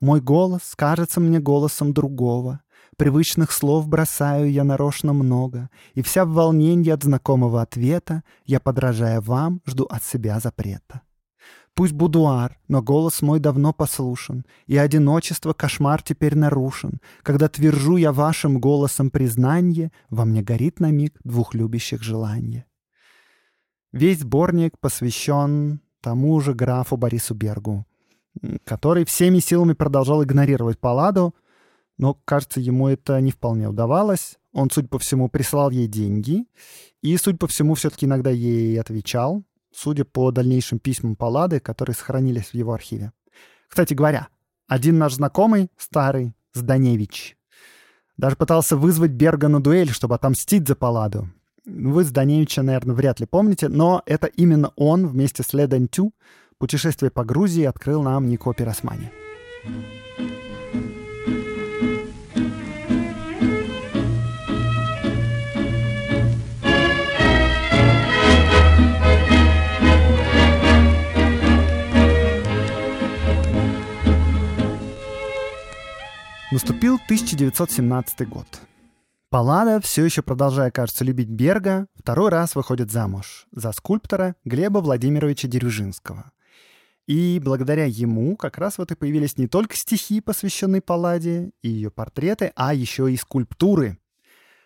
[0.00, 2.60] Мой голос кажется мне голосом другого.
[2.96, 9.20] Привычных слов бросаю я нарочно много, И вся в волнении от знакомого ответа Я, подражая
[9.20, 11.02] вам, жду от себя запрета.
[11.74, 18.12] Пусть будуар, но голос мой давно послушан, И одиночество кошмар теперь нарушен, Когда твержу я
[18.12, 22.66] вашим голосом признание, Во мне горит на миг двух любящих желания.
[23.92, 27.86] Весь сборник посвящен тому же графу Борису Бергу,
[28.64, 31.34] который всеми силами продолжал игнорировать Палладу,
[31.98, 34.38] но, кажется, ему это не вполне удавалось.
[34.52, 36.46] Он, судя по всему, присылал ей деньги
[37.02, 42.46] и, судя по всему, все-таки иногда ей отвечал, судя по дальнейшим письмам Паллады, которые сохранились
[42.48, 43.12] в его архиве.
[43.68, 44.28] Кстати говоря,
[44.66, 47.36] один наш знакомый, старый, Зданевич,
[48.16, 51.28] даже пытался вызвать Берга на дуэль, чтобы отомстить за Палладу.
[51.64, 56.12] Вы Зданевича, наверное, вряд ли помните, но это именно он вместе с Ледантю
[56.58, 59.10] путешествие по Грузии открыл нам Нико Пиросмани.
[76.50, 78.46] Наступил 1917 год.
[79.30, 85.46] Паллада, все еще продолжая, кажется, любить Берга, второй раз выходит замуж за скульптора Глеба Владимировича
[85.46, 86.32] Дерюжинского.
[87.08, 91.90] И благодаря ему как раз вот и появились не только стихи, посвященные Палладе, и ее
[91.90, 93.98] портреты, а еще и скульптуры.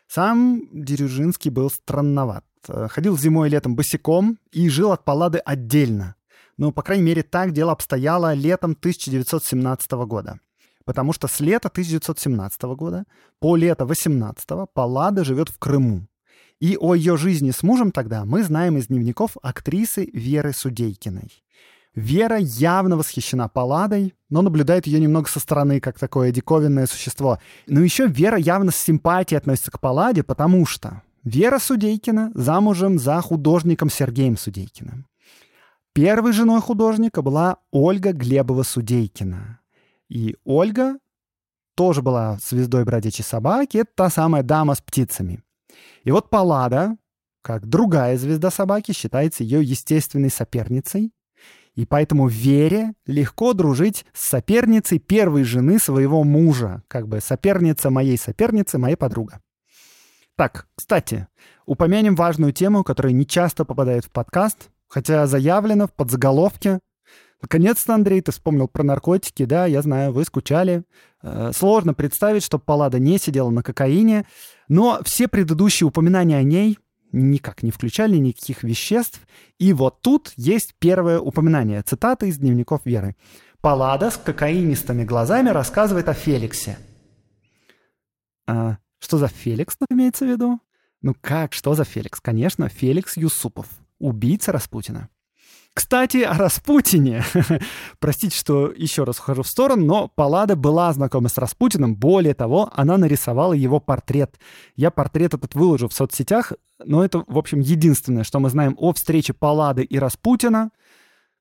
[0.09, 2.45] Сам Дерюжинский был странноват.
[2.67, 6.17] Ходил зимой и летом босиком и жил от Паллады отдельно.
[6.59, 10.41] Ну, по крайней мере, так дело обстояло летом 1917 года
[10.85, 13.05] потому что с лета 1917 года
[13.39, 16.09] по лето 18 Паллада живет в Крыму.
[16.61, 21.31] И о ее жизни с мужем тогда мы знаем из дневников актрисы Веры Судейкиной.
[21.95, 27.39] Вера явно восхищена Палладой, но наблюдает ее немного со стороны, как такое диковинное существо.
[27.67, 33.21] Но еще Вера явно с симпатией относится к Палладе, потому что Вера Судейкина замужем за
[33.21, 35.07] художником Сергеем Судейкиным.
[35.93, 39.59] Первой женой художника была Ольга Глебова-Судейкина.
[40.09, 40.97] И Ольга
[41.75, 43.79] тоже была звездой бродячей собаки.
[43.79, 45.43] Это та самая дама с птицами.
[46.05, 46.97] И вот Паллада,
[47.43, 51.13] как другая звезда собаки, считается ее естественной соперницей.
[51.75, 56.83] И поэтому Вере легко дружить с соперницей первой жены своего мужа.
[56.89, 59.41] Как бы соперница моей соперницы, моя подруга.
[60.37, 61.29] Так, кстати,
[61.67, 66.81] упомянем важную тему, которая не часто попадает в подкаст, хотя заявлено в подзаголовке
[67.43, 70.85] Наконец-то, Андрей, ты вспомнил про наркотики, да, я знаю, вы скучали.
[71.23, 74.27] Э, сложно представить, что Паллада не сидела на кокаине,
[74.69, 76.79] но все предыдущие упоминания о ней
[77.13, 79.21] никак не включали никаких веществ.
[79.59, 83.17] И вот тут есть первое упоминание, цитата из дневников Веры.
[83.61, 86.79] Паллада с кокаинистыми глазами рассказывает о Феликсе.
[88.47, 90.61] А, что за Феликс тут имеется в виду?
[91.01, 92.21] Ну как, что за Феликс?
[92.21, 95.09] Конечно, Феликс Юсупов, убийца Распутина.
[95.75, 97.25] Кстати, о Распутине.
[97.99, 101.97] Простите, что еще раз ухожу в сторону, но Паллада была знакома с Распутиным.
[101.97, 104.39] Более того, она нарисовала его портрет.
[104.77, 106.53] Я портрет этот выложу в соцсетях,
[106.85, 110.71] но это, в общем, единственное, что мы знаем о встрече Паллады и Распутина.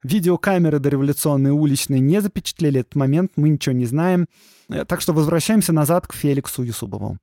[0.03, 4.27] Видеокамеры дореволюционные уличные не запечатлели этот момент, мы ничего не знаем.
[4.69, 7.17] Э, так что возвращаемся назад к Феликсу Юсубову.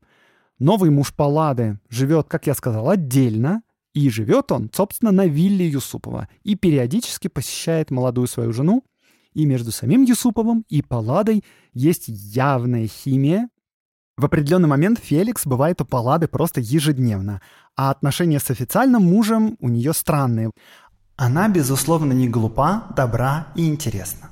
[0.58, 3.62] Новый муж Паллады живет, как я сказал, отдельно,
[3.98, 8.84] и живет он, собственно, на вилле Юсупова и периодически посещает молодую свою жену.
[9.34, 11.44] И между самим Юсуповым и Палладой
[11.74, 13.48] есть явная химия.
[14.16, 17.40] В определенный момент Феликс бывает у Паллады просто ежедневно,
[17.76, 20.50] а отношения с официальным мужем у нее странные.
[21.16, 24.30] Она, безусловно, не глупа, добра и интересна.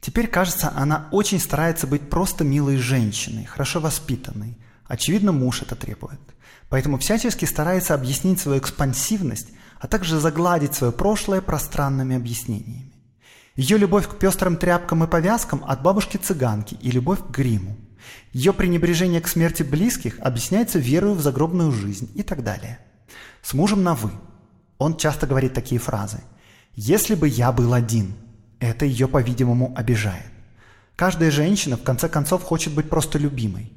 [0.00, 4.58] Теперь, кажется, она очень старается быть просто милой женщиной, хорошо воспитанной.
[4.88, 6.18] Очевидно, муж это требует.
[6.70, 12.92] Поэтому всячески старается объяснить свою экспансивность, а также загладить свое прошлое пространными объяснениями.
[13.54, 17.76] Ее любовь к пестрым тряпкам и повязкам от бабушки-цыганки и любовь к гриму.
[18.32, 22.78] Ее пренебрежение к смерти близких объясняется верою в загробную жизнь и так далее.
[23.42, 24.10] С мужем на «вы».
[24.78, 26.20] Он часто говорит такие фразы.
[26.74, 28.14] «Если бы я был один».
[28.60, 30.32] Это ее, по-видимому, обижает.
[30.96, 33.72] Каждая женщина, в конце концов, хочет быть просто любимой.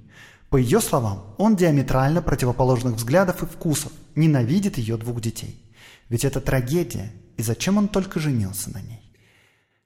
[0.51, 5.73] По ее словам, он диаметрально противоположных взглядов и вкусов, ненавидит ее двух детей.
[6.09, 9.13] Ведь это трагедия, и зачем он только женился на ней?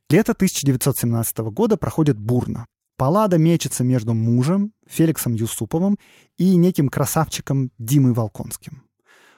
[0.09, 2.65] Лето 1917 года проходит бурно.
[2.97, 5.99] Паллада мечется между мужем, Феликсом Юсуповым,
[6.39, 8.81] и неким красавчиком Димой Волконским.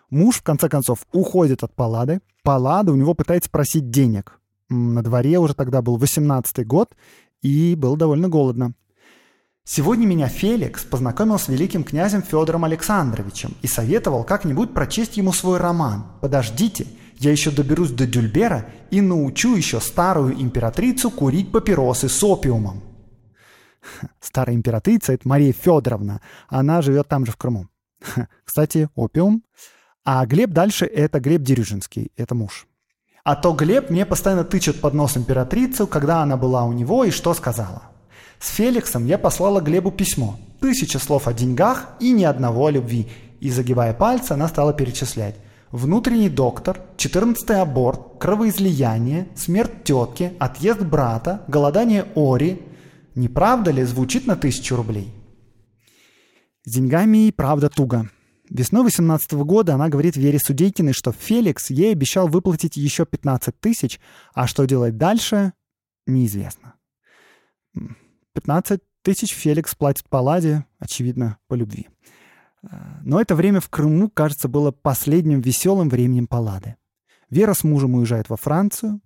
[0.10, 2.22] Муж, в конце концов, уходит от Паллады.
[2.42, 4.40] Паллада у него пытается просить денег.
[4.70, 6.96] На дворе уже тогда был 18-й год,
[7.42, 8.76] и было довольно голодно.
[9.70, 15.57] Сегодня меня Феликс познакомил с великим князем Федором Александровичем и советовал как-нибудь прочесть ему свой
[15.57, 16.05] роман.
[16.22, 16.88] Подождите,
[17.18, 22.82] я еще доберусь до Дюльбера и научу еще старую императрицу курить папиросы с опиумом.
[24.22, 26.22] Старая императрица— это Мария Федоровна.
[26.47, 27.68] Она живет там же в Крыму.
[28.45, 29.43] Кстати, опиум.
[30.05, 32.68] А Глеб дальше— это Глеб Дерюжинский, это муж.
[33.26, 37.11] А то Глеб мне постоянно тычет под нос императрицу, когда она была у него и
[37.11, 37.97] что сказала.
[38.40, 40.40] С Феликсом я послала Глебу письмо.
[40.60, 43.08] Тысяча слов о деньгах и ни одного о любви.
[43.40, 45.36] И загибая пальцы, она стала перечислять.
[45.72, 52.62] Внутренний доктор, 14-й аборт, кровоизлияние, смерть тетки, отъезд брата, голодание Ори.
[53.16, 55.14] Не правда ли звучит на тысячу рублей?
[56.64, 58.10] С деньгами и правда туго.
[58.50, 64.00] Весной 18 года она говорит Вере Судейкиной, что Феликс ей обещал выплатить еще 15 тысяч,
[64.34, 65.52] а что делать дальше,
[66.06, 66.77] неизвестно.
[68.38, 71.88] 15 тысяч Феликс платит Палладе, очевидно, по любви.
[73.02, 76.76] Но это время в Крыму, кажется, было последним веселым временем Паллады.
[77.32, 79.02] Вера с мужем уезжает во Францию.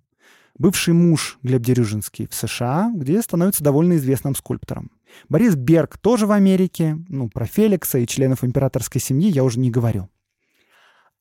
[0.58, 4.90] Бывший муж Глеб Дерюжинский в США, где становится довольно известным скульптором.
[5.30, 6.98] Борис Берг тоже в Америке.
[7.08, 10.10] Ну, про Феликса и членов императорской семьи я уже не говорю.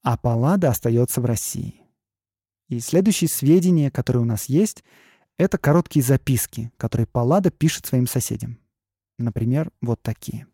[0.04, 1.80] А Паллада остается в России.
[2.68, 4.84] И следующие сведения, которые у нас есть,
[5.42, 8.60] это короткие записки, которые Паллада пишет своим соседям.
[9.18, 10.46] Например, вот такие.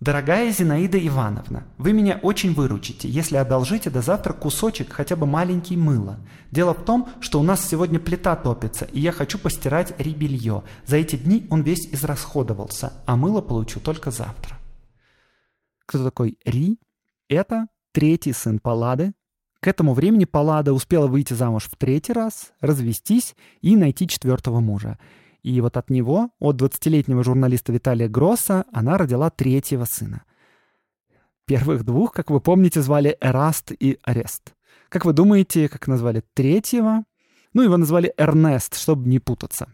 [0.00, 5.76] Дорогая Зинаида Ивановна, вы меня очень выручите, если одолжите до завтра кусочек хотя бы маленький
[5.76, 6.18] мыла.
[6.50, 10.64] Дело в том, что у нас сегодня плита топится, и я хочу постирать рибелье.
[10.84, 14.58] За эти дни он весь израсходовался, а мыло получу только завтра.
[15.86, 16.80] Кто такой Ри?
[17.28, 19.14] Это третий сын Паллады.
[19.64, 24.98] К этому времени Паллада успела выйти замуж в третий раз, развестись и найти четвертого мужа.
[25.42, 30.24] И вот от него, от 20-летнего журналиста Виталия Гросса, она родила третьего сына.
[31.46, 34.52] Первых двух, как вы помните, звали Эраст и Арест.
[34.90, 37.04] Как вы думаете, как назвали третьего?
[37.54, 39.72] Ну, его назвали Эрнест, чтобы не путаться.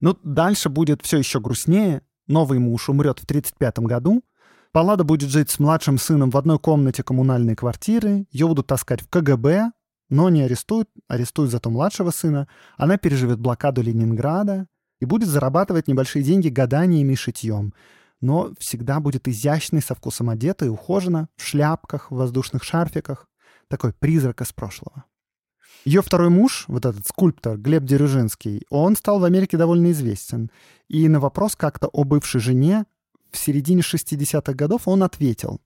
[0.00, 2.02] Ну, дальше будет все еще грустнее.
[2.26, 4.22] Новый муж умрет в 35 году.
[4.72, 8.26] Паллада будет жить с младшим сыном в одной комнате коммунальной квартиры.
[8.30, 9.72] Ее будут таскать в КГБ,
[10.10, 12.48] но не арестуют, арестуют зато младшего сына.
[12.76, 14.66] Она переживет блокаду Ленинграда
[15.00, 17.72] и будет зарабатывать небольшие деньги гаданиями и шитьем,
[18.20, 23.26] но всегда будет изящной, со вкусом одета и ухожена, в шляпках, в воздушных шарфиках.
[23.68, 25.04] Такой призрак из прошлого.
[25.84, 30.50] Ее второй муж, вот этот скульптор Глеб Дерюжинский, он стал в Америке довольно известен.
[30.88, 32.84] И на вопрос как-то о бывшей жене
[33.30, 35.60] в середине 60-х годов он ответил.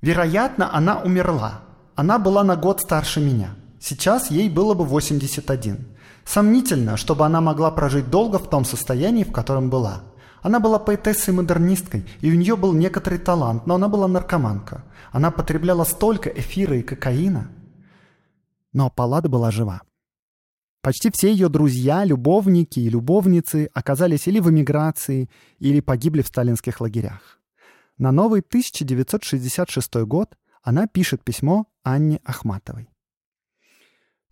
[0.00, 1.62] «Вероятно, она умерла.
[1.94, 3.54] Она была на год старше меня.
[3.80, 5.86] Сейчас ей было бы 81.
[6.24, 10.02] Сомнительно, чтобы она могла прожить долго в том состоянии, в котором была.
[10.42, 14.84] Она была поэтессой-модернисткой, и у нее был некоторый талант, но она была наркоманка.
[15.12, 17.50] Она потребляла столько эфира и кокаина.
[18.72, 19.82] Но Паллада была жива.
[20.82, 25.28] Почти все ее друзья, любовники и любовницы оказались или в эмиграции,
[25.58, 27.38] или погибли в сталинских лагерях.
[27.98, 32.88] На новый 1966 год она пишет письмо Анне Ахматовой.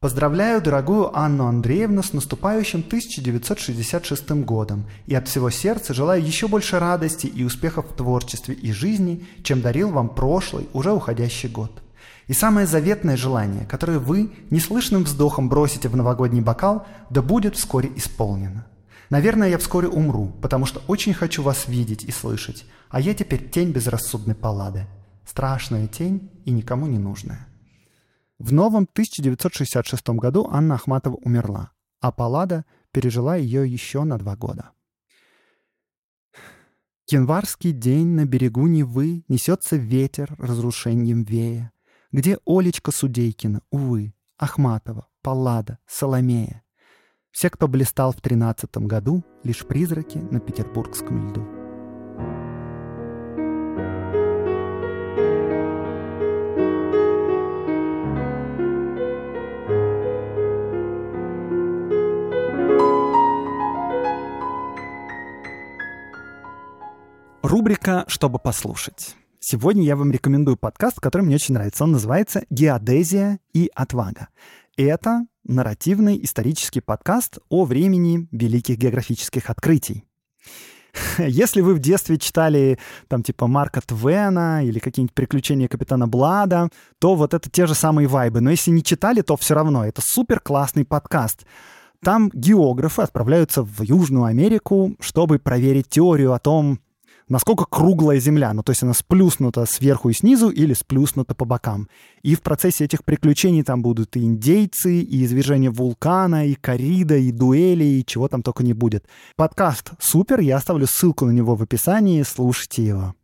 [0.00, 6.78] Поздравляю дорогую Анну Андреевну с наступающим 1966 годом и от всего сердца желаю еще больше
[6.78, 11.82] радости и успехов в творчестве и жизни, чем дарил вам прошлый, уже уходящий год.
[12.28, 17.90] И самое заветное желание, которое вы неслышным вздохом бросите в новогодний бокал, да будет вскоре
[17.96, 18.66] исполнено.
[19.08, 23.48] Наверное, я вскоре умру, потому что очень хочу вас видеть и слышать, а я теперь
[23.48, 24.86] тень безрассудной паллады.
[25.26, 27.48] Страшная тень и никому не нужная.
[28.38, 34.70] В новом 1966 году Анна Ахматова умерла, а Паллада пережила ее еще на два года.
[37.10, 41.72] Январский день на берегу Невы Несется ветер разрушением вея.
[42.10, 46.64] Где Олечка Судейкина, увы, Ахматова, Паллада, Соломея?
[47.30, 51.46] Все, кто блистал в тринадцатом году, лишь призраки на петербургском льду.
[67.42, 69.14] Рубрика «Чтобы послушать».
[69.40, 71.84] Сегодня я вам рекомендую подкаст, который мне очень нравится.
[71.84, 74.28] Он называется «Геодезия и отвага».
[74.76, 80.04] Это нарративный исторический подкаст о времени великих географических открытий.
[81.18, 86.68] Если вы в детстве читали там типа Марка Твена или какие-нибудь приключения капитана Блада,
[86.98, 88.40] то вот это те же самые вайбы.
[88.40, 91.46] Но если не читали, то все равно это супер классный подкаст.
[92.02, 96.80] Там географы отправляются в Южную Америку, чтобы проверить теорию о том,
[97.28, 101.88] насколько круглая Земля, ну то есть она сплюснута сверху и снизу или сплюснута по бокам.
[102.22, 107.32] И в процессе этих приключений там будут и индейцы, и извержение вулкана, и коррида, и
[107.32, 109.06] дуэли, и чего там только не будет.
[109.36, 113.14] Подкаст супер, я оставлю ссылку на него в описании, слушайте его.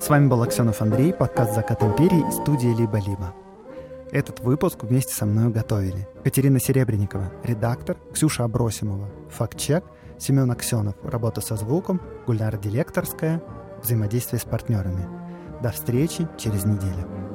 [0.00, 3.43] С вами был Аксенов Андрей, подкаст «Закат империи» и студия «Либо-либо».
[4.14, 9.82] Этот выпуск вместе со мной готовили Катерина Серебренникова, редактор, Ксюша Абросимова, факт-чек,
[10.20, 13.42] Семен Аксенов, работа со звуком, Гульнара Дилекторская,
[13.82, 15.08] взаимодействие с партнерами.
[15.60, 17.33] До встречи через неделю.